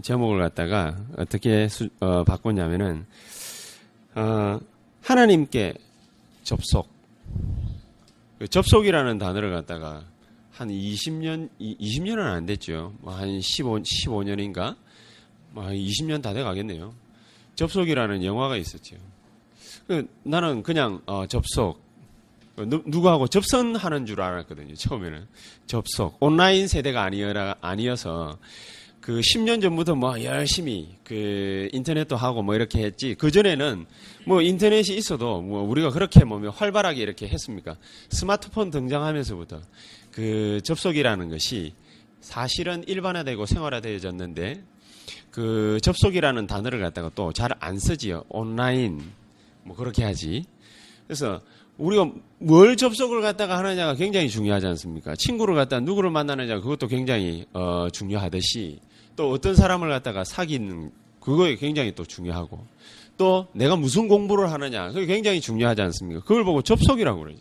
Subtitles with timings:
[0.00, 3.04] 제목을 갖다가 어떻게 수, 어, 바꿨냐면은
[4.14, 4.58] 어,
[5.02, 5.74] 하나님께
[6.42, 6.88] 접속.
[8.38, 10.04] 그 접속이라는 단어를 갖다가
[10.52, 12.94] 한 20년, 20년은 안 됐죠.
[13.00, 14.76] 뭐한 15, 15년인가?
[15.50, 16.94] 뭐한 20년 다 돼 가겠네요.
[17.54, 18.96] 접속이라는 영화가 있었죠.
[19.86, 21.80] 그 나는 그냥 어, 접속,
[22.56, 24.74] 누, 누구하고 접선하는 줄 알았거든요.
[24.74, 25.26] 처음에는
[25.66, 28.38] 접속 온라인 세대가 아니어라 아니어서
[29.02, 33.16] 그 10년 전부터 뭐 열심히 그 인터넷도 하고 뭐 이렇게 했지.
[33.16, 33.84] 그 전에는
[34.26, 37.76] 뭐 인터넷이 있어도 뭐 우리가 그렇게 뭐 활발하게 이렇게 했습니까?
[38.10, 39.60] 스마트폰 등장하면서부터
[40.12, 41.74] 그 접속이라는 것이
[42.20, 44.62] 사실은 일반화되고 생활화되어졌는데
[45.32, 48.22] 그 접속이라는 단어를 갖다가 또 잘 안 쓰지요.
[48.28, 49.02] 온라인
[49.64, 50.44] 뭐 그렇게 하지.
[51.08, 51.40] 그래서
[51.76, 55.16] 우리가 뭘 접속을 갖다가 하느냐가 굉장히 중요하지 않습니까?
[55.16, 58.78] 친구를 갖다가 누구를 만나느냐 그것도 굉장히 어, 중요하듯이
[59.22, 62.66] 또 어떤 사람을 갖다가 사귀는 그거에 굉장히 또 중요하고
[63.16, 66.22] 또 내가 무슨 공부를 하느냐 그게 굉장히 중요하지 않습니까?
[66.22, 67.38] 그걸 보고 접속이라고 그러죠.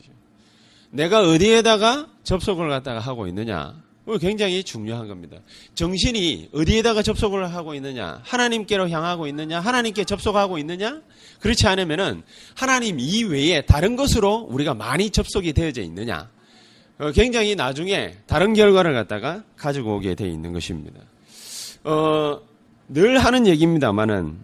[0.91, 5.37] 내가 어디에다가 접속을 갖다가 하고 있느냐 그거 굉장히 중요한 겁니다.
[5.73, 11.01] 정신이 어디에다가 접속을 하고 있느냐 하나님께로 향하고 있느냐 하나님께 접속하고 있느냐
[11.39, 12.21] 그렇지 않으면은
[12.53, 16.29] 하나님 이외에 다른 것으로 우리가 많이 접속이 되어져 있느냐
[16.99, 21.01] 어, 굉장히 나중에 다른 결과를 갖다가 가지고 오게 돼 있는 것입니다.
[21.83, 22.39] 어,
[22.87, 24.37] 늘 하는 얘기입니다만은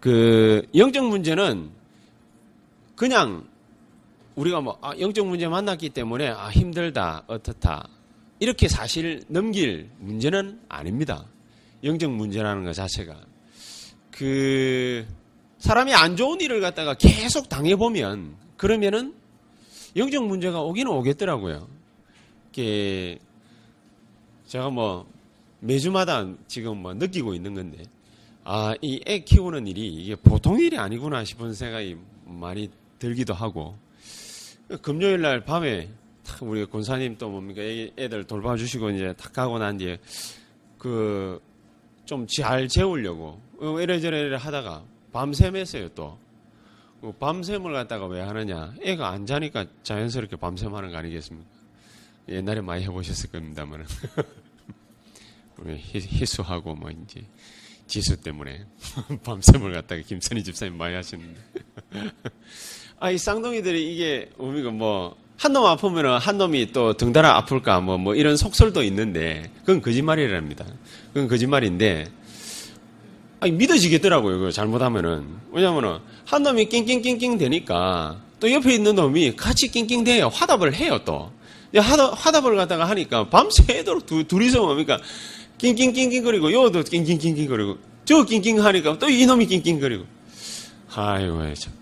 [0.00, 1.70] 그 영적 문제는
[2.94, 3.46] 그냥
[4.36, 7.88] 우리가 뭐 아, 영적 문제 만났기 때문에 아, 힘들다 어떻다
[8.38, 11.26] 이렇게 사실 넘길 문제는 아닙니다.
[11.84, 13.16] 영적 문제라는 것 자체가
[14.10, 15.06] 그
[15.58, 19.14] 사람이 안 좋은 일을 갖다가 계속 당해 보면 그러면은
[19.96, 21.68] 영적 문제가 오기는 오겠더라고요.
[22.50, 23.18] 이게
[24.46, 25.06] 제가 뭐
[25.60, 27.82] 매주마다 지금 뭐 느끼고 있는 건데,
[28.44, 33.76] 아, 이 애 키우는 일이 이게 보통 일이 아니구나 싶은 생각이 많이 들기도 하고,
[34.82, 35.88] 금요일 날 밤에
[36.42, 39.98] 우리 권사님 또 뭡니까 애들 돌봐주시고 이제 탁 가고 난 뒤에
[40.78, 41.40] 그
[42.08, 44.82] 좀 잘 재우려고 어, 이래저래 하다가
[45.12, 46.16] 밤샘했어요 또.
[47.02, 48.72] 그 밤샘을 갖다가 왜 하느냐?
[48.80, 51.46] 애가 안 자니까 자연스럽게 밤샘 하는 거 아니겠습니까?
[52.30, 53.84] 옛날에 많이 해보셨을 겁니다만.
[55.66, 57.22] 희수하고 뭐 이제
[57.86, 58.64] 지수 때문에
[59.24, 61.40] 밤샘을 갖다가 김선희 집사님 많이 하시는데.
[63.00, 67.96] 아, 이 쌍둥이들이 이게 우리가 뭐, 한 놈 아프면은 한 놈이 또 등달아 아플까 뭐,
[67.96, 70.66] 뭐 이런 속설도 있는데, 그건 거짓말이랍니다.
[71.14, 72.06] 그건 거짓말인데,
[73.40, 74.38] 아니, 믿어지겠더라고요.
[74.38, 75.26] 그거 잘못하면은.
[75.52, 80.26] 왜냐면은, 한 놈이 낑낑낑낑 되니까, 또 옆에 있는 놈이 같이 낑낑 대요.
[80.28, 81.30] 화답을 해요, 또.
[81.76, 84.98] 화답, 화답을 갖다가 하니까, 밤새도록 두, 둘이서 뭡니까?
[85.58, 90.04] 낑낑낑낑거리고, 요도 낑낑낑낑거리고, 저 낑낑 하니까 또 이놈이 낑낑거리고.
[90.94, 91.72] 아이고, 참.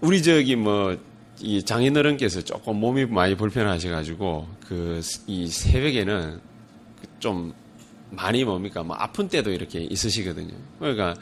[0.00, 0.96] 우리 저기 뭐,
[1.40, 6.40] 이 장인어른께서 조금 몸이 많이 불편하셔가지고, 그, 이 새벽에는
[7.20, 7.54] 좀
[8.10, 10.54] 많이 뭡니까, 뭐 아픈 때도 이렇게 있으시거든요.
[10.78, 11.14] 그러니까,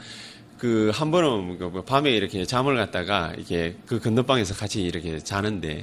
[0.58, 5.82] 그, 한 번은 뭐 밤에 이렇게 잠을 갔다가, 이게 그 건너방에서 같이 이렇게 자는데,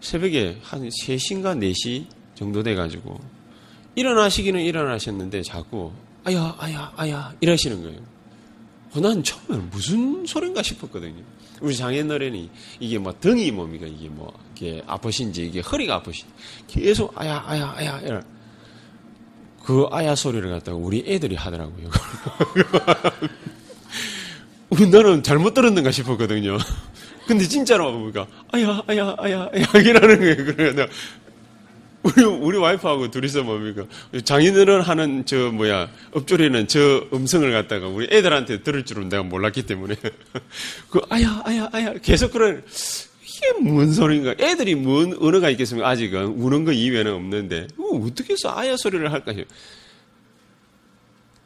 [0.00, 3.18] 새벽에 한 3시인가 4시 정도 돼가지고,
[3.94, 5.92] 일어나시기는 일어나셨는데, 자꾸,
[6.24, 8.00] 아야, 아야, 아야, 이러시는 거예요.
[8.94, 11.22] 어, 난 처음에 무슨 소린가 싶었거든요.
[11.60, 12.50] 우리 장애너른이
[12.80, 16.32] 이게 뭐 등이 뭡니까 이게 뭐 이게 아프신지 이게 허리가 아프신지
[16.66, 18.22] 계속 아야 아야 아야 이런
[19.64, 21.90] 그 아야 소리를 갖다가 우리 애들이 하더라고요.
[24.70, 26.58] 우리 너는 잘못 들었는가 싶었거든요.
[27.26, 30.36] 근데 진짜로 뭡니까 아야 아야 아야 아야 이라는 거예요.
[30.36, 30.88] 그래 내가
[32.02, 33.84] 우리 우리 와이프하고 둘이서 뭡니까?
[34.24, 39.96] 장인어른 하는 저 뭐야 엎조리는 저 음성을 갖다가 우리 애들한테 들을 줄은 내가 몰랐기 때문에.
[40.90, 41.92] 그 아야 아야 아야.
[41.94, 42.62] 계속 그런
[43.24, 44.34] 이게 뭔 소리인가?
[44.38, 45.88] 애들이 뭔 언어가 있겠습니까?
[45.88, 47.66] 아직은 우는 거 이외에는 없는데.
[47.78, 49.32] 어떻게 해서 아야 소리를 할까?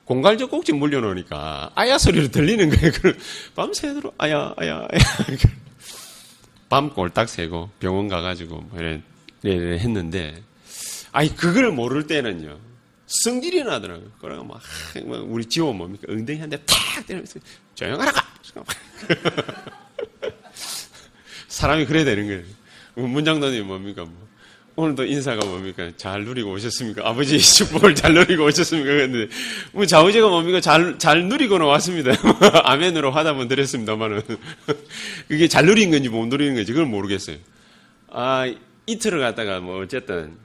[0.04, 2.92] 공갈적 꼭지 물려놓으니까 아야 소리로 들리는 거예요.
[3.56, 4.98] 밤새도록 아야 아야 아야.
[6.68, 9.02] 밤 꼴딱 새고 병원 가가지고 뭐 네,
[9.44, 10.42] 했는데,
[11.12, 12.58] 아니, 그걸 모를 때는요.
[13.06, 14.10] 성질이 나더라고요.
[14.20, 14.60] 그래가 막,
[15.04, 16.04] 막 우리 지호 뭡니까?
[16.08, 17.40] 엉덩이 한 대 탁 때리면서
[17.74, 18.26] 조용하라 가!
[21.48, 22.42] 사람이 그래야 되는 거예요.
[23.08, 24.04] 문장도님 뭡니까?
[24.04, 24.14] 뭐.
[24.74, 25.90] 오늘도 인사가 뭡니까?
[25.98, 27.06] 잘 누리고 오셨습니까?
[27.06, 28.90] 아버지 축복을 잘 누리고 오셨습니까?
[28.90, 29.34] 그랬는데,
[29.72, 30.60] 뭐 좌우제가 뭡니까?
[30.60, 32.12] 잘, 잘 누리고는 왔습니다.
[32.64, 34.22] 아멘으로 화답은 드렸습니다만은.
[35.28, 37.36] 그게 잘 누린 건지 못 누리는 건지 그걸 모르겠어요.
[38.08, 38.50] 아,
[38.86, 40.36] 이틀을 갔다가 뭐 어쨌든,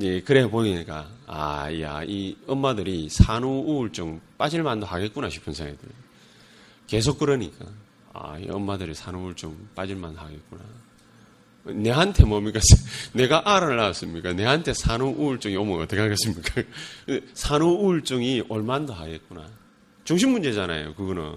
[0.00, 5.94] 예, 그래 보이니까, 아, 야, 이 엄마들이 산후 우울증 빠질 만도 하겠구나 싶은 생각이 들어요.
[6.86, 7.66] 계속 그러니까,
[8.12, 10.62] 아, 이 엄마들이 산후 우울증 빠질 만 하겠구나.
[11.64, 12.60] 내한테 뭡니까?
[13.12, 14.32] 내가 알을 낳았습니까?
[14.32, 16.62] 내한테 산후 우울증이 오면 어떻게 하겠습니까?
[17.34, 19.48] 산후 우울증이 얼만도 하겠구나.
[20.04, 21.34] 중심 문제잖아요, 그거는.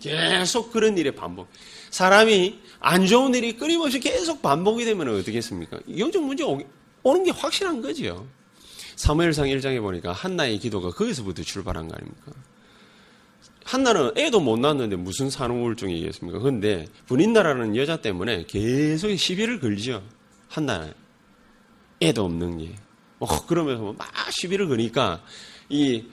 [0.00, 1.48] 계속 그런 일의 반복.
[1.90, 5.78] 사람이 안 좋은 일이 끊임없이 계속 반복이 되면 어떻겠습니까?
[5.96, 6.44] 영적 문제
[7.02, 8.26] 오는 게 확실한 거지요.
[8.96, 12.32] 사무엘상 1장에 보니까 한나의 기도가 거기서부터 출발한 거 아닙니까?
[13.64, 16.38] 한나는 애도 못 낳았는데 무슨 산후우울증이겠습니까?
[16.38, 20.02] 그런데 분인나라는 여자 때문에 계속 시비를 걸죠.
[20.48, 20.92] 한나는
[22.00, 22.74] 애도 없는 게.
[23.18, 25.22] 어, 그러면서 막 시비를 거니까
[25.68, 26.04] 이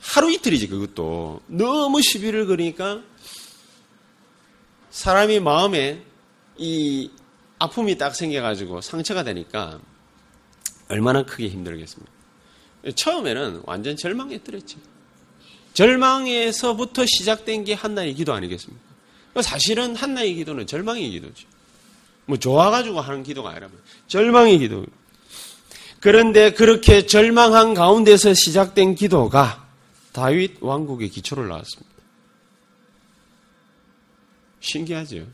[0.00, 3.02] 하루 이틀이지 그것도 너무 시비를 거니까
[4.90, 6.02] 사람이 마음에
[6.56, 7.10] 이
[7.58, 9.80] 아픔이 딱 생겨가지고 상처가 되니까
[10.88, 12.12] 얼마나 크게 힘들겠습니까?
[12.94, 14.78] 처음에는 완전 절망에 들었죠.
[15.74, 18.88] 절망에서부터 시작된 게 한나의 기도 아니겠습니까?
[19.42, 21.46] 사실은 한나의 기도는 절망의 기도죠.
[22.26, 23.68] 뭐 좋아가지고 하는 기도가 아니라
[24.08, 24.84] 절망의 기도.
[26.00, 29.67] 그런데 그렇게 절망한 가운데서 시작된 기도가
[30.18, 31.94] 다윗 왕국의 기초를 낳았습니다.
[34.58, 35.28] 신기하죠?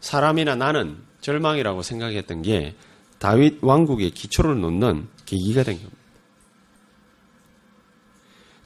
[0.00, 2.74] 사람이나 나는 절망이라고 생각했던 게
[3.18, 5.96] 다윗 왕국의 기초를 놓는 계기가 된 겁니다.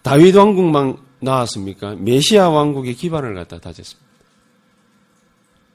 [0.02, 1.96] 다윗 왕국만 나왔습니까?
[1.96, 4.08] 메시아 왕국의 기반을 갖다 다졌습니다.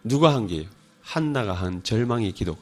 [0.06, 0.64] 누가 한 게요?
[1.02, 2.56] 한나가 한 절망의 기도.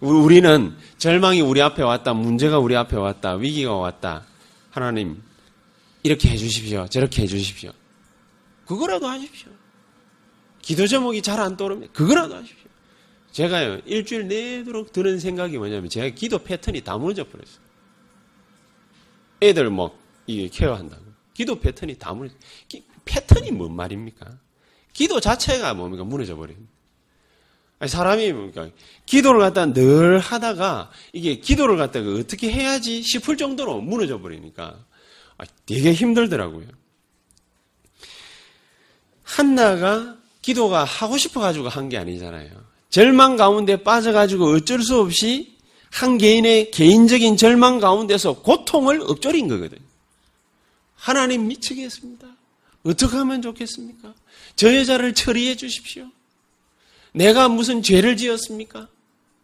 [0.00, 4.24] 우리는 절망이 우리 앞에 왔다, 문제가 우리 앞에 왔다, 위기가 왔다.
[4.82, 5.22] 하나님,
[6.02, 6.86] 이렇게 해주십시오.
[6.88, 7.72] 저렇게 해주십시오.
[8.66, 9.50] 그거라도 하십시오.
[10.62, 11.92] 기도 제목이 잘 안 떠오릅니다.
[11.92, 12.68] 그거라도 하십시오.
[13.32, 17.60] 제가요, 일주일 내도록 드는 생각이 뭐냐면, 제가 기도 패턴이 다 무너져 버렸어요.
[19.42, 21.04] 애들 뭐 이게 케어한다고.
[21.34, 22.34] 기도 패턴이 다 무너져.
[23.04, 24.38] 패턴이 뭔 말입니까?
[24.92, 26.04] 기도 자체가 뭡니까?
[26.04, 26.72] 무너져 버립니다.
[27.86, 28.68] 사람이 뭡니까?
[29.06, 34.76] 기도를 갖다 늘 하다가 이게 기도를 갖다가 어떻게 해야지 싶을 정도로 무너져 버리니까
[35.38, 36.66] 아, 되게 힘들더라고요.
[39.22, 42.50] 한나가 기도가 하고 싶어 가지고 한 게 아니잖아요.
[42.90, 45.56] 절망 가운데 빠져 가지고 어쩔 수 없이
[45.90, 49.80] 한 개인의 개인적인 절망 가운데서 고통을 읊조린 거거든요.
[50.96, 52.26] 하나님 미치겠습니다.
[52.84, 54.14] 어떻게 하면 좋겠습니까?
[54.56, 56.06] 저 여자를 처리해 주십시오.
[57.12, 58.88] 내가 무슨 죄를 지었습니까?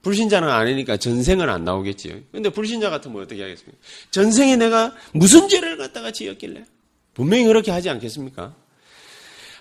[0.03, 2.15] 불신자는 아니니까 전생은 안 나오겠지요.
[2.31, 3.77] 근데 불신자 같으면 어떻게 하겠습니까?
[4.11, 6.65] 전생에 내가 무슨 죄를 갖다가 지었길래?
[7.15, 8.55] 분명히 그렇게 하지 않겠습니까?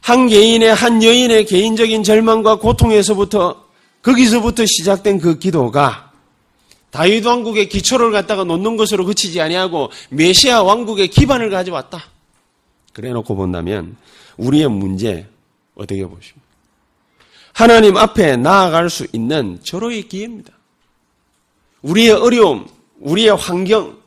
[0.02, 3.64] 한 개인의, 한 여인의 개인적인 절망과 고통에서부터,
[4.02, 6.12] 거기서부터 시작된 그 기도가
[6.92, 12.04] 다윗 왕국의 기초를 갖다가 놓는 것으로 그치지 아니하고 메시아 왕국의 기반을 가져왔다.
[12.92, 13.96] 그래 놓고 본다면
[14.38, 15.26] 우리의 문제
[15.74, 16.43] 어떻게 보십니까?
[17.54, 20.54] 하나님 앞에 나아갈 수 있는 절호의 기회입니다.
[21.84, 22.68] 우리의 어려움,
[23.00, 24.02] 우리의 환경,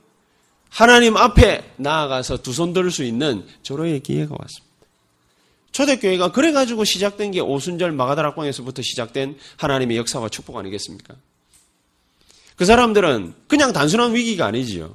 [0.68, 4.66] 하나님 앞에 나아가서 두 손 들 수 있는 절호의 기회가 왔습니다.
[5.72, 11.14] 초대교회가 그래가지고 시작된 게 오순절 마가다락방에서부터 시작된 하나님의 역사와 축복 아니겠습니까?
[12.56, 14.94] 그 사람들은 그냥 단순한 위기가 아니지요.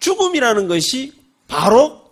[0.00, 1.14] 죽음이라는 것이
[1.48, 2.10] 바로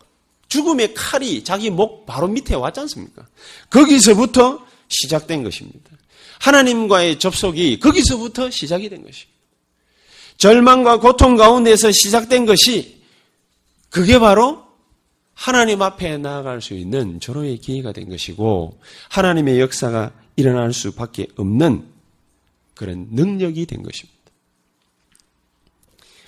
[0.49, 3.27] 죽음의 칼이 자기 목 바로 밑에 왔지 않습니까?
[3.69, 5.91] 거기서부터 시작된 것입니다.
[6.41, 9.33] 하나님과의 접속이 거기서부터 시작이 된 것입니다.
[10.37, 13.03] 절망과 고통 가운데서 시작된 것이
[13.91, 14.65] 그게 바로
[15.35, 21.87] 하나님 앞에 나아갈 수 있는 절호의 기회가 된 것이고 하나님의 역사가 일어날 수밖에 없는
[22.75, 24.15] 그런 능력이 된 것입니다.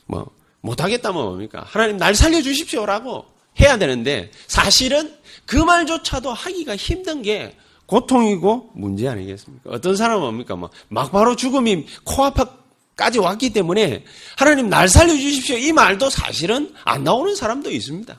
[0.07, 1.65] 뭐 못하겠다면 뭡니까?
[1.67, 3.27] 하나님 날 살려주십시오라고
[3.61, 9.71] 해야 되는데 사실은 그 말조차도 하기가 힘든 게 고통이고 문제 아니겠습니까?
[9.71, 10.57] 어떤 사람은 뭡니까?
[10.57, 14.05] 뭐 막바로 죽음이 코앞까지 왔기 때문에
[14.37, 18.19] 하나님 날 살려주십시오 이 말도 사실은 안 나오는 사람도 있습니다.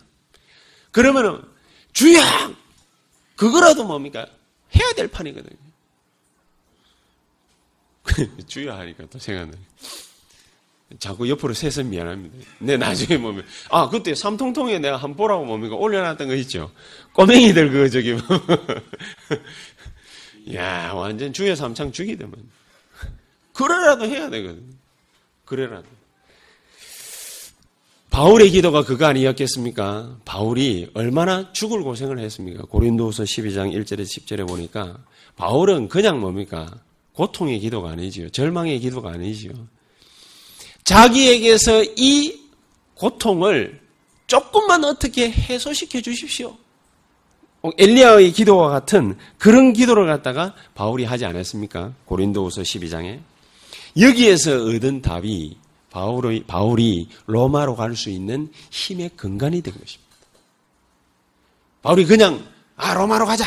[0.91, 1.41] 그러면은
[1.93, 2.24] 주야
[3.36, 4.25] 그거라도 뭡니까?
[4.75, 5.57] 해야 될 판이거든요.
[8.47, 9.62] 주야 하니까 또 생각나요.
[11.00, 12.38] 자꾸 옆으로 새서 미안합니다.
[12.60, 16.72] 내 나중에 보면 아 그때 삼통통에 내가 한 보라고 뭡니까 올려놨던 거 있죠.
[17.13, 18.15] 꼬맹이들 그거 저기
[20.56, 22.36] 야 완전 주여 삼창 죽이더만.
[23.53, 24.63] 그래라도 해야 되거든.
[25.44, 25.88] 그래라도.
[28.10, 30.17] 바울의 기도가 그거 아니었겠습니까?
[30.25, 32.63] 바울이 얼마나 죽을 고생을 했습니까?
[32.63, 34.98] 고린도후서 12장 1절에 10절에 보니까
[35.36, 36.67] 바울은 그냥 뭡니까?
[37.13, 38.29] 고통의 기도가 아니지요.
[38.29, 39.51] 절망의 기도가 아니지요.
[40.88, 42.39] 자기에게서 이
[42.96, 43.82] 고통을
[44.25, 46.56] 조금만 어떻게 해소시켜 주십시오.
[47.77, 51.91] 엘리야의 기도와 같은 그런 기도를 갖다가 바울이 하지 않았습니까?
[52.06, 53.20] 고린도후서 12장에
[54.00, 55.58] 여기에서 얻은 답이
[55.89, 60.15] 바울의, 바울이 로마로 갈 수 있는 힘의 근간이 된 것입니다.
[61.82, 63.44] 바울이 그냥 아 로마로 가자.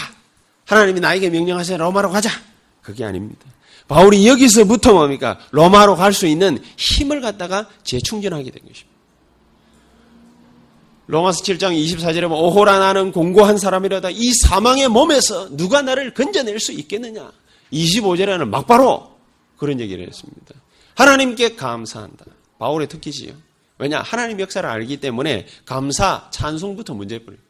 [0.67, 1.79] 하나님이 나에게 명령하세요.
[1.79, 2.29] 로마로 가자.
[2.83, 3.47] 그게 아닙니다.
[3.91, 5.37] 바울이 여기서부터 뭡니까?
[5.51, 8.89] 로마로 갈 수 있는 힘을 갖다가 재충전하게 된 것입니다.
[11.09, 16.71] 로마서 7장 24절에 보면 오호라 나는 공고한 사람이라다 이 사망의 몸에서 누가 나를 건져낼 수
[16.71, 17.33] 있겠느냐.
[17.73, 19.11] 25절에는 막바로
[19.57, 20.55] 그런 얘기를 했습니다.
[20.95, 22.27] 하나님께 감사한다.
[22.61, 23.33] 바울의 특기지요.
[23.79, 24.03] 왜냐?
[24.03, 27.43] 하나님 역사를 알기 때문에 감사, 찬송부터 문제뿐이에요.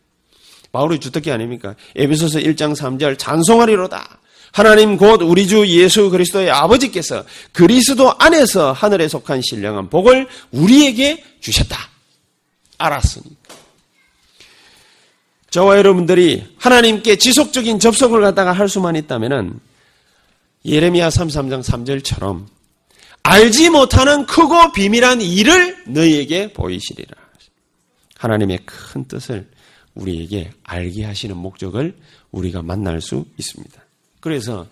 [0.73, 1.75] 바울의 주특기 아닙니까?
[1.97, 4.20] 에베소서 1장 3절 찬송하리로다.
[4.52, 11.76] 하나님 곧 우리 주 예수 그리스도의 아버지께서 그리스도 안에서 하늘에 속한 신령한 복을 우리에게 주셨다.
[12.78, 13.37] 알았으니까.
[15.50, 19.59] 저와 여러분들이 하나님께 지속적인 접속을 갖다가 할 수만 있다면은
[20.64, 22.47] 예레미야 33장 3절처럼
[23.23, 27.16] 알지 못하는 크고 비밀한 일을 너희에게 보이시리라.
[28.16, 29.49] 하나님의 큰 뜻을
[29.95, 31.97] 우리에게 알게 하시는 목적을
[32.30, 33.83] 우리가 만날 수 있습니다.
[34.21, 34.67] 그래서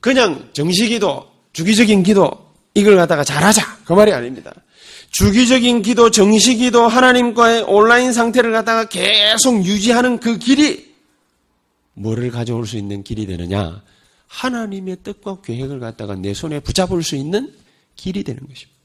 [0.00, 4.52] 그냥 정식기도, 주기적인 기도 이걸 갖다가 잘하자 그 말이 아닙니다.
[5.10, 10.94] 주기적인 기도, 정식기도 하나님과의 온라인 상태를 갖다가 계속 유지하는 그 길이
[11.94, 13.82] 뭐를 가져올 수 있는 길이 되느냐?
[14.28, 17.54] 하나님의 뜻과 계획을 갖다가 내 손에 붙잡을 수 있는
[17.94, 18.76] 길이 되는 것입니다.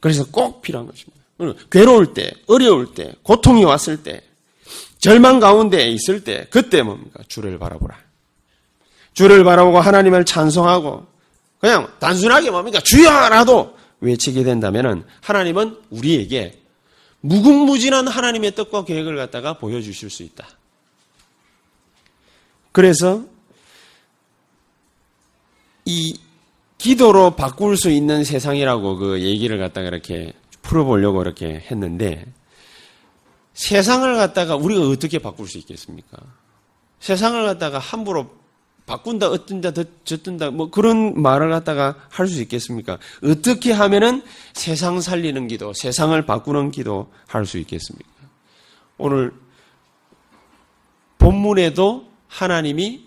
[0.00, 1.24] 그래서 꼭 필요한 것입니다.
[1.70, 4.22] 괴로울 때, 어려울 때, 고통이 왔을 때,
[5.06, 7.22] 절망 가운데 있을 때 그때 뭡니까?
[7.28, 7.96] 주를 바라보라.
[9.14, 11.06] 주를 바라보고 하나님을 찬송하고
[11.60, 12.80] 그냥 단순하게 뭡니까?
[12.80, 16.60] 주여라도 외치게 된다면 하나님은 우리에게
[17.20, 20.44] 무궁무진한 하나님의 뜻과 계획을 갖다가 보여주실 수 있다.
[22.72, 23.22] 그래서
[25.84, 26.18] 이
[26.78, 30.32] 기도로 바꿀 수 있는 세상이라고 그 얘기를 갖다가 이렇게
[30.62, 32.26] 풀어보려고 이렇게 했는데
[33.56, 36.18] 세상을 갖다가 우리가 어떻게 바꿀 수 있겠습니까?
[37.00, 38.30] 세상을 갖다가 함부로
[38.84, 39.72] 바꾼다, 어떤다,
[40.04, 42.98] 저뜬다, 뭐 그런 말을 갖다가 할 수 있겠습니까?
[43.24, 44.22] 어떻게 하면은
[44.52, 48.10] 세상 살리는 기도, 세상을 바꾸는 기도 할 수 있겠습니까?
[48.98, 49.32] 오늘
[51.18, 53.06] 본문에도 하나님이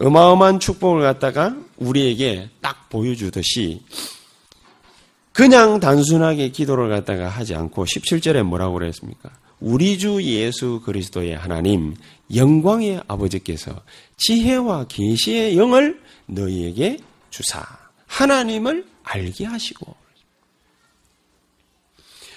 [0.00, 3.82] 어마어마한 축복을 갖다가 우리에게 딱 보여주듯이
[5.32, 9.30] 그냥 단순하게 기도를 갖다가 하지 않고 17절에 뭐라고 그랬습니까?
[9.60, 11.94] 우리 주 예수 그리스도의 하나님
[12.34, 13.82] 영광의 아버지께서
[14.16, 16.98] 지혜와 계시의 영을 너희에게
[17.30, 17.64] 주사
[18.06, 19.94] 하나님을 알게 하시고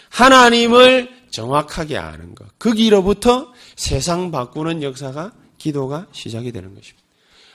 [0.09, 2.57] 하나님을 정확하게 아는 것.
[2.59, 7.07] 거기로부터 세상 바꾸는 역사가 기도가 시작이 되는 것입니다.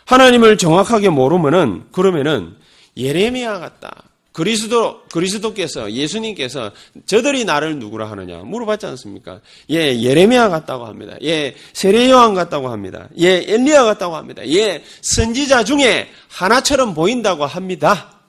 [0.07, 2.57] 하나님을 정확하게 모르면은 그러면은
[2.97, 4.05] 예레미야 같다.
[4.35, 6.73] 그리스도, 그리스도께서, 예수님께서
[7.07, 9.41] 저들이 나를 누구라 하느냐 물어봤지 않습니까?
[9.71, 11.15] 예, 예레미야 같다고 합니다.
[11.23, 13.09] 예, 세례 요한 같다고 합니다.
[13.17, 14.45] 예, 엘리야 같다고 합니다.
[14.49, 18.23] 예, 선지자 중에 하나처럼 보인다고 합니다.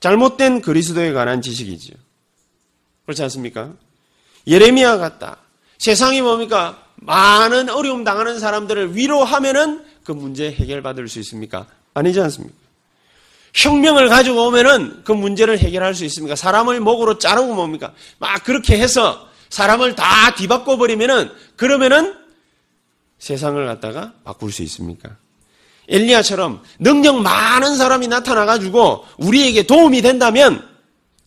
[0.00, 1.96] 잘못된 그리스도에 관한 지식이지요.
[3.04, 3.74] 그렇지 않습니까?
[4.46, 5.36] 예레미야 같다.
[5.76, 6.82] 세상이 뭡니까?
[6.96, 11.66] 많은 어려움 당하는 사람들을 위로하면은 그 문제 해결받을 수 있습니까?
[11.92, 12.59] 아니지 않습니까?
[13.54, 16.36] 혁명을 가지고 오면은 그 문제를 해결할 수 있습니까?
[16.36, 17.92] 사람을 목으로 자르고 뭡니까?
[18.18, 22.14] 막 그렇게 해서 사람을 다 뒤바꿔 버리면은 그러면은
[23.18, 25.16] 세상을 갖다가 바꿀 수 있습니까?
[25.88, 30.66] 엘리야처럼 능력 많은 사람이 나타나 가지고 우리에게 도움이 된다면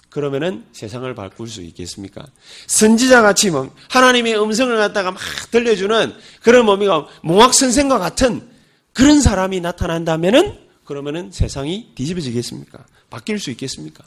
[0.09, 2.23] 그러면은 세상을 바꿀 수 있겠습니까?
[2.67, 5.19] 선지자 같이 뭐 하나님의 음성을 갖다가 막
[5.51, 7.07] 들려주는 그런 뭡니까?
[7.21, 8.47] 몽학 선생과 같은
[8.93, 10.57] 그런 사람이 나타난다면은
[10.93, 12.85] 그러면은 세상이 뒤집어지겠습니까?
[13.09, 14.03] 바뀔 수 있겠습니까?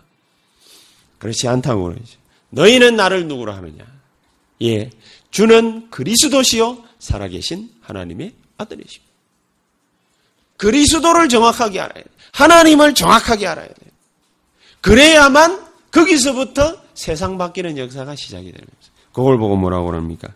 [1.18, 2.18] 그렇지 않다고 그러죠.
[2.50, 3.84] 너희는 나를 누구로 하느냐?
[4.62, 4.90] 예.
[5.32, 9.12] 주는 그리스도시요 살아계신 하나님의 아들이십니다.
[10.56, 12.10] 그리스도를 정확하게 알아야 돼.
[12.32, 13.74] 하나님을 정확하게 알아야 돼.
[14.80, 18.92] 그래야만 거기서부터 세상 바뀌는 역사가 시작이 되는 거죠.
[19.12, 20.28] 그걸 보고 뭐라고 그럽니까?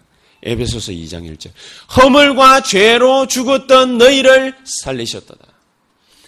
[0.42, 1.50] 에베소서 2장 1절.
[1.97, 5.50] 허물과 죄로 죽었던 너희를 살리셨도다.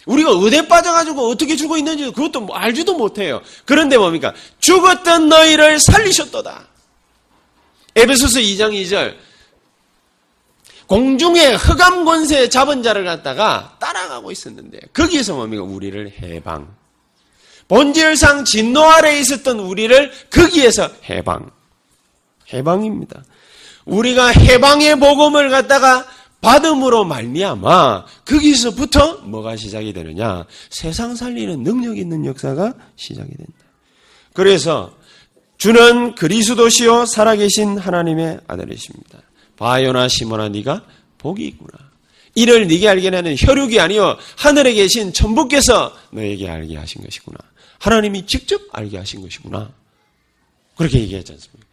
[0.05, 3.41] 우리가 어디 빠져가지고 어떻게 죽어 있는지 그것도 뭐 알지도 못해요.
[3.65, 4.33] 그런데 뭡니까?
[4.59, 6.67] 죽었던 너희를 살리셨도다.
[7.95, 9.15] 에베소서 2장 2절.
[10.87, 15.63] 공중에 흑암 권세 잡은 자를 갖다가 따라가고 있었는데 거기에서 뭡니까?
[15.63, 16.67] 우리를 해방.
[17.67, 21.49] 본질상 진노 아래 있었던 우리를 거기에서 해방.
[22.51, 23.23] 해방입니다.
[23.85, 26.05] 우리가 해방의 복음을 갖다가
[26.43, 30.45] 받음으로 말미암아 거기서부터 뭐가 시작이 되느냐?
[30.69, 33.53] 세상 살리는 능력 있는 역사가 시작이 된다.
[34.33, 34.93] 그래서
[35.57, 39.21] 주는 그리스도시요 살아계신 하나님의 아들이십니다.
[39.55, 40.83] 바요나 시모나 네가
[41.17, 41.79] 복이 있구나.
[42.35, 47.37] 이를 네게 알게 하는 혈육이 아니요 하늘에 계신 천부께서 너에게 알게 하신 것이구나.
[47.79, 49.71] 하나님이 직접 알게 하신 것이구나.
[50.75, 51.65] 그렇게 얘기했지 않습니까?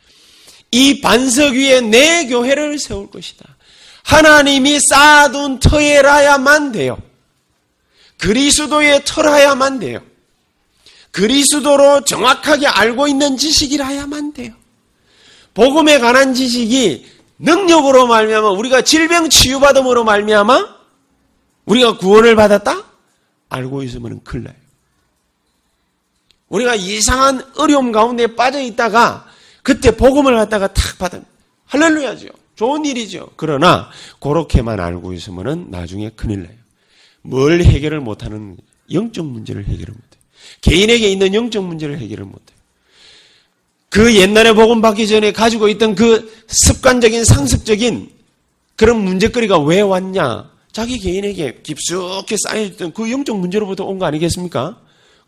[0.71, 3.57] 이 반석 위에 내 교회를 세울 것이다.
[4.11, 6.99] 하나님이 쌓아둔 터에라야만 돼요.
[8.19, 10.01] 그리스도의 터라야만 돼요.
[11.13, 14.53] 그리스도로 정확하게 알고 있는 지식이라야만 돼요.
[15.55, 17.07] 복음에 관한 지식이
[17.39, 20.81] 능력으로 말미암아 우리가 질병 치유받음으로 말미암아
[21.67, 22.83] 우리가 구원을 받았다?
[23.49, 24.57] 알고 있으면 큰일 나요.
[26.49, 29.27] 우리가 이상한 어려움 가운데 빠져 있다가
[29.63, 31.25] 그때 복음을 갖다가 탁 받은
[31.67, 32.40] 할렐루야죠.
[32.61, 33.31] 좋은 일이죠.
[33.37, 33.89] 그러나
[34.21, 36.53] 그렇게만 알고 있으면 나중에 큰일 나요.
[37.23, 38.59] 뭘 해결을 못하는
[38.93, 40.21] 영적 문제를 해결을 못해요.
[40.61, 42.59] 개인에게 있는 영적 문제를 해결을 못해요.
[43.89, 48.11] 그 옛날에 복음 받기 전에 가지고 있던 그 습관적인 상습적인
[48.77, 50.51] 그런 문제거리가 왜 왔냐?
[50.71, 54.79] 자기 개인에게 깊숙이 쌓여있던 그 영적 문제로부터 온 거 아니겠습니까?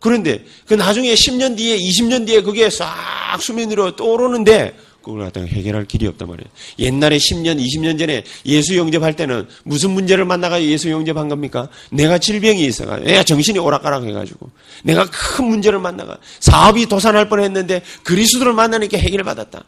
[0.01, 5.85] 그런데 그 나중에 10년 뒤에 20년 뒤에 그게 싹 수면 위로 떠오르는데 그걸 갖다가 해결할
[5.87, 6.49] 길이 없단 말이에요.
[6.79, 11.69] 옛날에 10년, 20년 전에 예수 영접할 때는 무슨 문제를 만나가 예수 영접한 겁니까?
[11.91, 14.51] 내가 질병이 있어가 내가 정신이 오락가락 해가지고
[14.85, 19.65] 내가 큰 문제를 만나가 사업이 도산할 뻔 했는데 그리스도를 만나니까 해결받았다.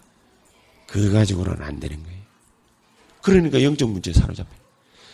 [0.87, 2.19] 그거 가지고는 안 되는 거예요.
[3.21, 4.49] 그러니까 영적 문제 사로잡혀.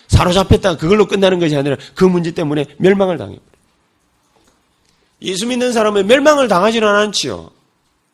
[0.09, 3.39] 사로잡혔다 그걸로 끝나는 것이 아니라 그 문제 때문에 멸망을 당해요.
[5.23, 7.51] 예수 믿는 사람은 멸망을 당하지는 않지요.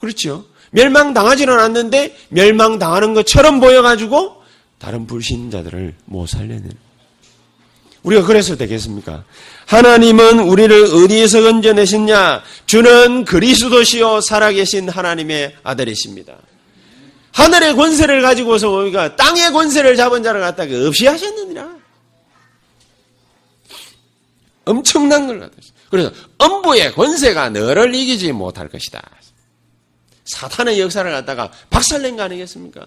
[0.00, 0.44] 그렇죠?
[0.70, 4.42] 멸망당하지는 않는데 멸망당하는 것처럼 보여가지고
[4.78, 6.86] 다른 불신자들을 못 살려내는.
[8.02, 9.24] 우리가 그래서 되겠습니까?
[9.66, 12.42] 하나님은 우리를 어디에서 건져내셨냐?
[12.66, 16.36] 주는 그리스도시요 살아계신 하나님의 아들이십니다.
[17.32, 21.68] 하늘의 권세를 가지고서 우리가 땅의 권세를 잡은 자를 갖다가 없이 하셨느니라.
[24.64, 25.54] 엄청난 걸 갖다.
[25.90, 29.02] 그래서 엄부의 권세가 너를 이기지 못할 것이다.
[30.26, 32.86] 사탄의 역사를 갖다가 박살낸 거 아니겠습니까?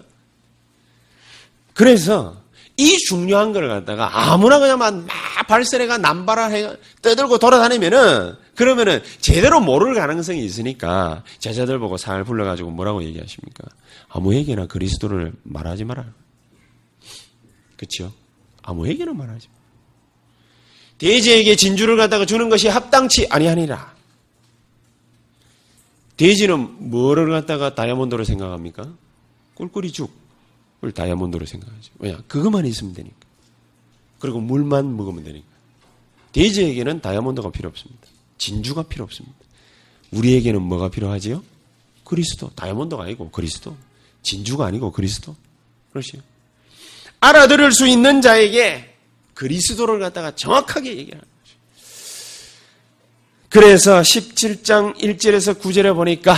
[1.74, 2.36] 그래서
[2.76, 5.06] 이 중요한 걸 갖다가 아무나 그냥 막
[5.48, 13.64] 발세례가 남발해 떠들고 돌아다니면은 그러면은 제대로 모를 가능성이 있으니까 제자들 보고 살 불러가지고 뭐라고 얘기하십니까?
[14.08, 16.06] 아무에게나 그리스도를 말하지 마라.
[17.76, 18.12] 그렇죠?
[18.62, 19.54] 아무에게나 말하지 마.
[20.98, 23.99] 대제에게 진주를 갖다가 주는 것이 합당치 아니하니라.
[26.20, 28.92] 돼지는 뭐를 갖다가 다이아몬드로 생각합니까?
[29.54, 31.92] 꿀꿀이 죽을 다이아몬드로 생각하죠.
[31.98, 32.18] 왜냐?
[32.28, 33.16] 그것만 있으면 되니까.
[34.18, 35.46] 그리고 물만 먹으면 되니까.
[36.32, 38.02] 돼지에게는 다이아몬드가 필요 없습니다.
[38.36, 39.34] 진주가 필요 없습니다.
[40.10, 41.42] 우리에게는 뭐가 필요하지요?
[42.04, 42.50] 그리스도.
[42.50, 43.74] 다이아몬드가 아니고 그리스도.
[44.22, 45.34] 진주가 아니고 그리스도.
[45.90, 46.18] 그렇죠.
[47.20, 48.94] 알아들을 수 있는 자에게
[49.32, 51.29] 그리스도를 갖다가 정확하게 얘기하는
[53.50, 56.36] 그래서 17장 1절에서 9절에 보니까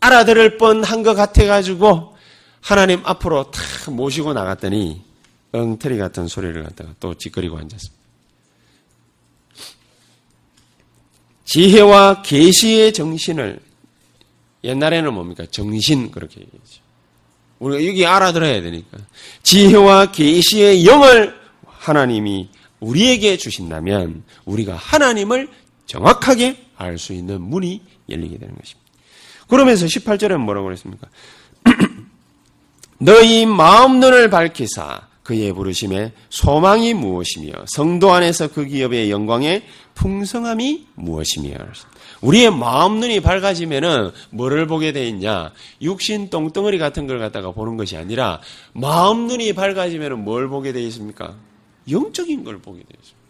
[0.00, 2.14] 알아들을 뻔한 것 같아가지고
[2.60, 5.02] 하나님 앞으로 탁 모시고 나갔더니
[5.52, 8.04] 엉터리 같은 소리를 갖다가 또 찌끄리고 앉았습니다.
[11.46, 13.60] 지혜와 계시의 정신을
[14.64, 15.46] 옛날에는 뭡니까?
[15.50, 16.82] 정신 그렇게 얘기했죠.
[17.58, 18.98] 우리가 여기 알아들어야 되니까
[19.42, 21.34] 지혜와 계시의 영을
[21.66, 25.48] 하나님이 우리에게 주신다면 우리가 하나님을
[25.86, 28.90] 정확하게 알 수 있는 문이 열리게 되는 것입니다.
[29.48, 31.08] 그러면서 18절에 뭐라고 그랬습니까?
[32.98, 41.54] 너희 마음 눈을 밝히사 그의 부르심에 소망이 무엇이며 성도 안에서 그 기업의 영광의 풍성함이 무엇이며
[42.20, 45.52] 우리의 마음 눈이 밝아지면은 뭐를 보게 돼 있냐?
[45.80, 48.40] 육신 똥덩어리 같은 걸 갖다가 보는 것이 아니라
[48.72, 51.36] 마음 눈이 밝아지면은 뭘 보게 돼 있습니까?
[51.90, 53.24] 영적인 걸 보게 돼 있습니다.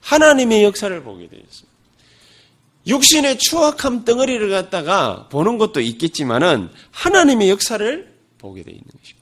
[0.00, 1.67] 하나님의 역사를 보게 돼 있습니다.
[2.88, 9.18] 육신의 추악함 덩어리를 갖다가 보는 것도 있겠지만은 하나님의 역사를 보게 돼 있는 것입니다.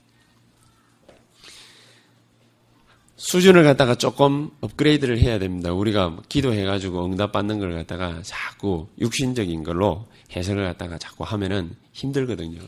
[3.17, 5.73] 수준을 갖다가 조금 업그레이드를 해야 됩니다.
[5.73, 12.61] 우리가 기도해가지고 응답받는 걸 갖다가 자꾸 육신적인 걸로 해석을 갖다가 자꾸 하면은 힘들거든요.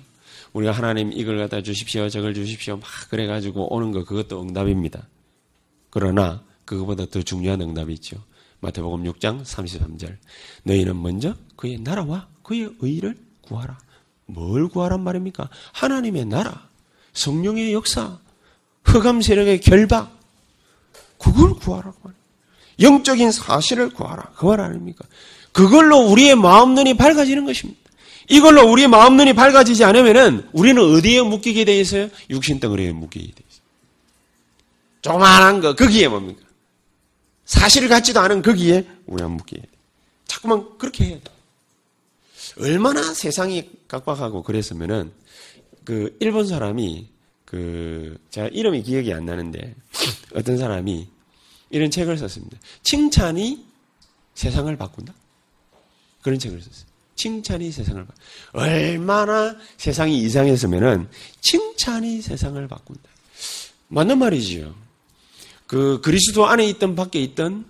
[0.51, 5.07] 우리가 하나님 이걸 갖다 주십시오, 저걸 주십시오, 막 그래가지고 오는 거 그것도 응답입니다.
[5.91, 8.17] 그러나 그것보다 더 중요한 응답이 있죠.
[8.62, 10.17] 마태복음 6장 33절.
[10.63, 13.78] 너희는 먼저 그의 나라와 그의 의를 구하라.
[14.26, 15.50] 뭘 구하란 말입니까?
[15.74, 16.67] 하나님의 나라,
[17.13, 18.19] 성령의 역사,
[18.84, 20.17] 흑암 세력의 결박,
[21.17, 22.19] 그걸 구하라고 말이에요.
[22.82, 24.24] 영적인 사실을 구하라.
[24.36, 25.06] 그 말 아닙니까?
[25.52, 27.80] 그걸로 우리의 마음 눈이 밝아지는 것입니다.
[28.30, 32.10] 이걸로 우리의 마음 눈이 밝아지지 않으면은 우리는 어디에 묶이게 돼 있어요?
[32.30, 33.62] 육신 덩어리에 묶이게 돼 있어요.
[35.02, 36.41] 조그만한 거, 거기에 뭡니까?
[37.49, 39.67] 사실 같지도 않은 거기에 우리가 묶이게 돼.
[40.27, 41.31] 자꾸만 그렇게 해야 돼.
[42.59, 45.12] 얼마나 세상이 깍박하고 그랬으면은
[45.83, 47.07] 그 일본 사람이
[47.45, 49.73] 그 제가 이름이 기억이 안 나는데
[50.35, 51.07] 어떤 사람이
[51.71, 52.55] 이런 책을 썼습니다.
[52.83, 53.65] 칭찬이
[54.35, 55.12] 세상을 바꾼다.
[56.21, 56.85] 그런 책을 썼어요.
[57.15, 58.23] 칭찬이 세상을 바꾼다.
[58.53, 61.09] 얼마나 세상이 이상했으면은
[61.41, 63.01] 칭찬이 세상을 바꾼다.
[63.88, 64.88] 맞는 말이지요.
[65.69, 67.63] 그 그리스도 안에 있던 밖에 있던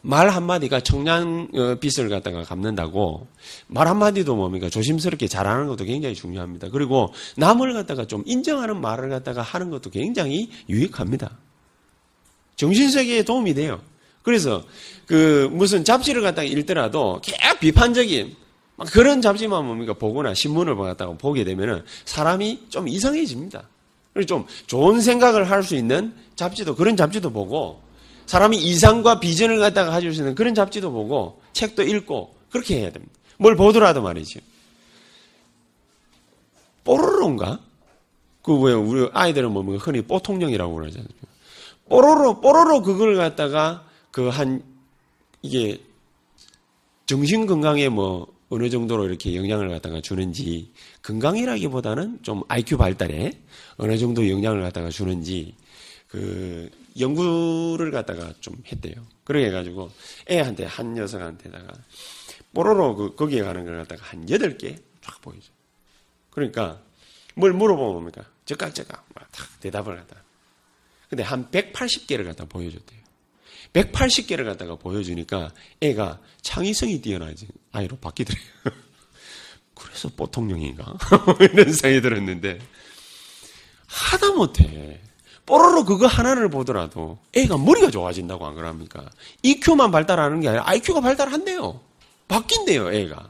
[0.00, 3.26] 말 한마디가 청량빛을 갖다가 갚는다고
[3.66, 6.68] 말 한마디도 뭡니까 조심스럽게 잘하는 것도 굉장히 중요합니다.
[6.70, 11.36] 그리고 남을 갖다가 좀 인정하는 말을 갖다가 하는 것도 굉장히 유익합니다.
[12.54, 13.82] 정신세계에 도움이 돼요.
[14.22, 14.62] 그래서
[15.04, 18.36] 그 무슨 잡지를 갖다가 읽더라도 계속 비판적인
[18.92, 23.68] 그런 잡지만 뭡니까 보거나 신문을 갖다가 보게 되면은 사람이 좀 이상해집니다.
[24.12, 27.80] 그리고 좀 좋은 생각을 할 수 있는 잡지도 그런 잡지도 보고
[28.26, 33.14] 사람이 이상과 비전을 갖다가 가질 수 있는 그런 잡지도 보고 책도 읽고 그렇게 해야 됩니다.
[33.38, 34.40] 뭘 보더라도 말이죠.
[36.84, 37.60] 뽀로로인가?
[38.42, 41.08] 그왜 우리 아이들은 뭐 흔히 뽀통령이라고 그러잖아요.
[41.88, 44.62] 뽀로로 뽀로로 그걸 갖다가 그 한
[45.44, 45.78] 이게
[47.04, 53.32] 정신 건강에 뭐 어느 정도로 이렇게 영향을 갖다가 주는지 건강이라기보다는 좀 IQ 발달에
[53.76, 55.54] 어느 정도 영향을 갖다가 주는지
[56.14, 58.94] 그 연구를 갖다가 좀 했대요.
[59.24, 59.90] 그렇게 해가지고
[60.30, 61.72] 애한테 한 녀석한테다가
[62.52, 65.52] 뽀로로 그 거기에 가는 걸 갖다가 한 여덟 개 쫙 보이죠.
[66.30, 66.80] 그러니까
[67.34, 68.24] 뭘 물어보면 뭡니까?
[68.46, 70.22] 적각적각 막탁 대답을 갖다.
[71.08, 73.04] 근데 한 180개를 갖다 보여줬대요.
[73.72, 78.44] 180개를 갖다가 보여주니까 애가 창의성이 뛰어나지 아이로 바뀌더래요.
[79.74, 80.96] 그래서 보통령인가?
[81.40, 82.58] 이런 생각이 들었는데
[83.86, 85.00] 하다 못해
[85.46, 89.04] 뽀로로 그거 하나를 보더라도 애가 머리가 좋아진다고 안 그럽니까?
[89.42, 91.80] EQ만 발달하는 게 아니라 IQ가 발달한대요.
[92.28, 93.28] 바뀐대요, 애가.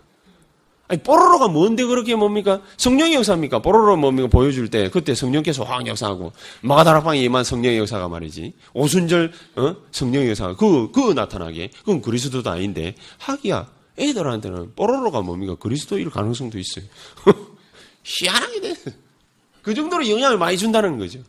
[0.87, 2.61] 아니, 뽀로로가 뭔데 그렇게 뭡니까?
[2.77, 3.61] 성령의 역사입니까?
[3.63, 4.29] 뽀로로 뭡니까?
[4.29, 8.53] 보여줄 때, 그때 성령께서 확 역사하고, 마가다락방에 임한 성령의 역사가 말이지.
[8.75, 9.77] 오순절, 어?
[9.91, 11.71] 성령의 역사가, 그, 그 나타나게.
[11.81, 13.67] 그건 그리스도도 아닌데, 하기야,
[13.99, 15.57] 애들한테는 뽀로로가 뭡니까?
[15.57, 16.85] 그리스도일 가능성도 있어요.
[18.05, 18.75] 희한하게 돼.
[19.63, 21.21] 그 정도로 영향을 많이 준다는 거죠.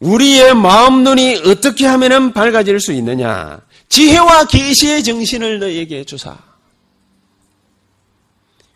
[0.00, 3.60] 우리의 마음 눈이 어떻게 하면 밝아질 수 있느냐?
[3.88, 6.36] 지혜와 계시의 정신을 너에게 주사.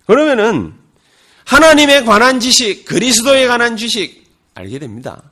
[0.06, 0.74] 그러면은
[1.44, 5.22] 하나님에 관한 지식, 그리스도에 관한 지식 알게 됩니다.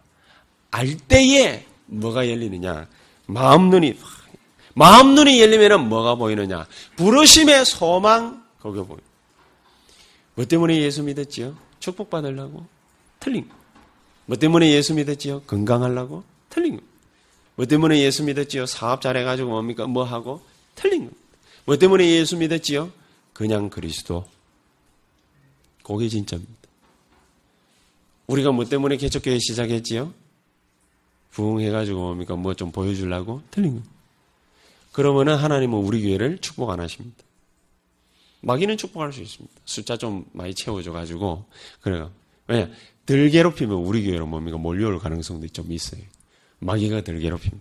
[0.71, 2.87] 알 때에 뭐가 열리느냐?
[3.27, 3.99] 마음 눈이
[4.75, 6.67] 마음 눈이 열리면은 뭐가 보이느냐?
[6.97, 8.99] 부르심의 소망 거기 보여.
[10.35, 11.57] 뭐 때문에 예수 믿었지요?
[11.81, 12.67] 축복 받으려고?
[13.19, 13.58] 틀린 거.
[14.29, 15.41] 뭐 때문에 예수 믿었지요?
[15.47, 16.23] 건강하려고?
[16.51, 16.83] 틀린 거.
[17.57, 18.67] 뭐 때문에 예수 믿었지요?
[18.67, 19.87] 사업 잘해가지고 뭡니까?
[19.87, 20.43] 뭐 하고?
[20.75, 21.17] 틀린 거.
[21.65, 22.93] 뭐 때문에 예수 믿었지요?
[23.33, 24.27] 그냥 그리스도.
[25.83, 26.53] 그게 진짜입니다.
[28.27, 30.13] 우리가 뭐 때문에 개척교회 시작했지요?
[31.31, 32.37] 부흥해가지고 뭡니까?
[32.37, 33.41] 뭐 좀 보여주려고?
[33.51, 33.83] 틀린 거.
[34.93, 37.17] 그러면은 하나님은 우리 교회를 축복 안 하십니다.
[38.43, 39.55] 마귀는 축복할 수 있습니다.
[39.65, 41.45] 숫자 좀 많이 채워줘가지고.
[41.81, 42.11] 그래요.
[42.47, 42.69] 왜냐?
[43.09, 44.59] 덜 괴롭히면 우리 교회로 뭡니까?
[44.59, 46.03] 몰려올 가능성도 좀 있어요.
[46.59, 47.59] 마귀가 덜 괴롭히면.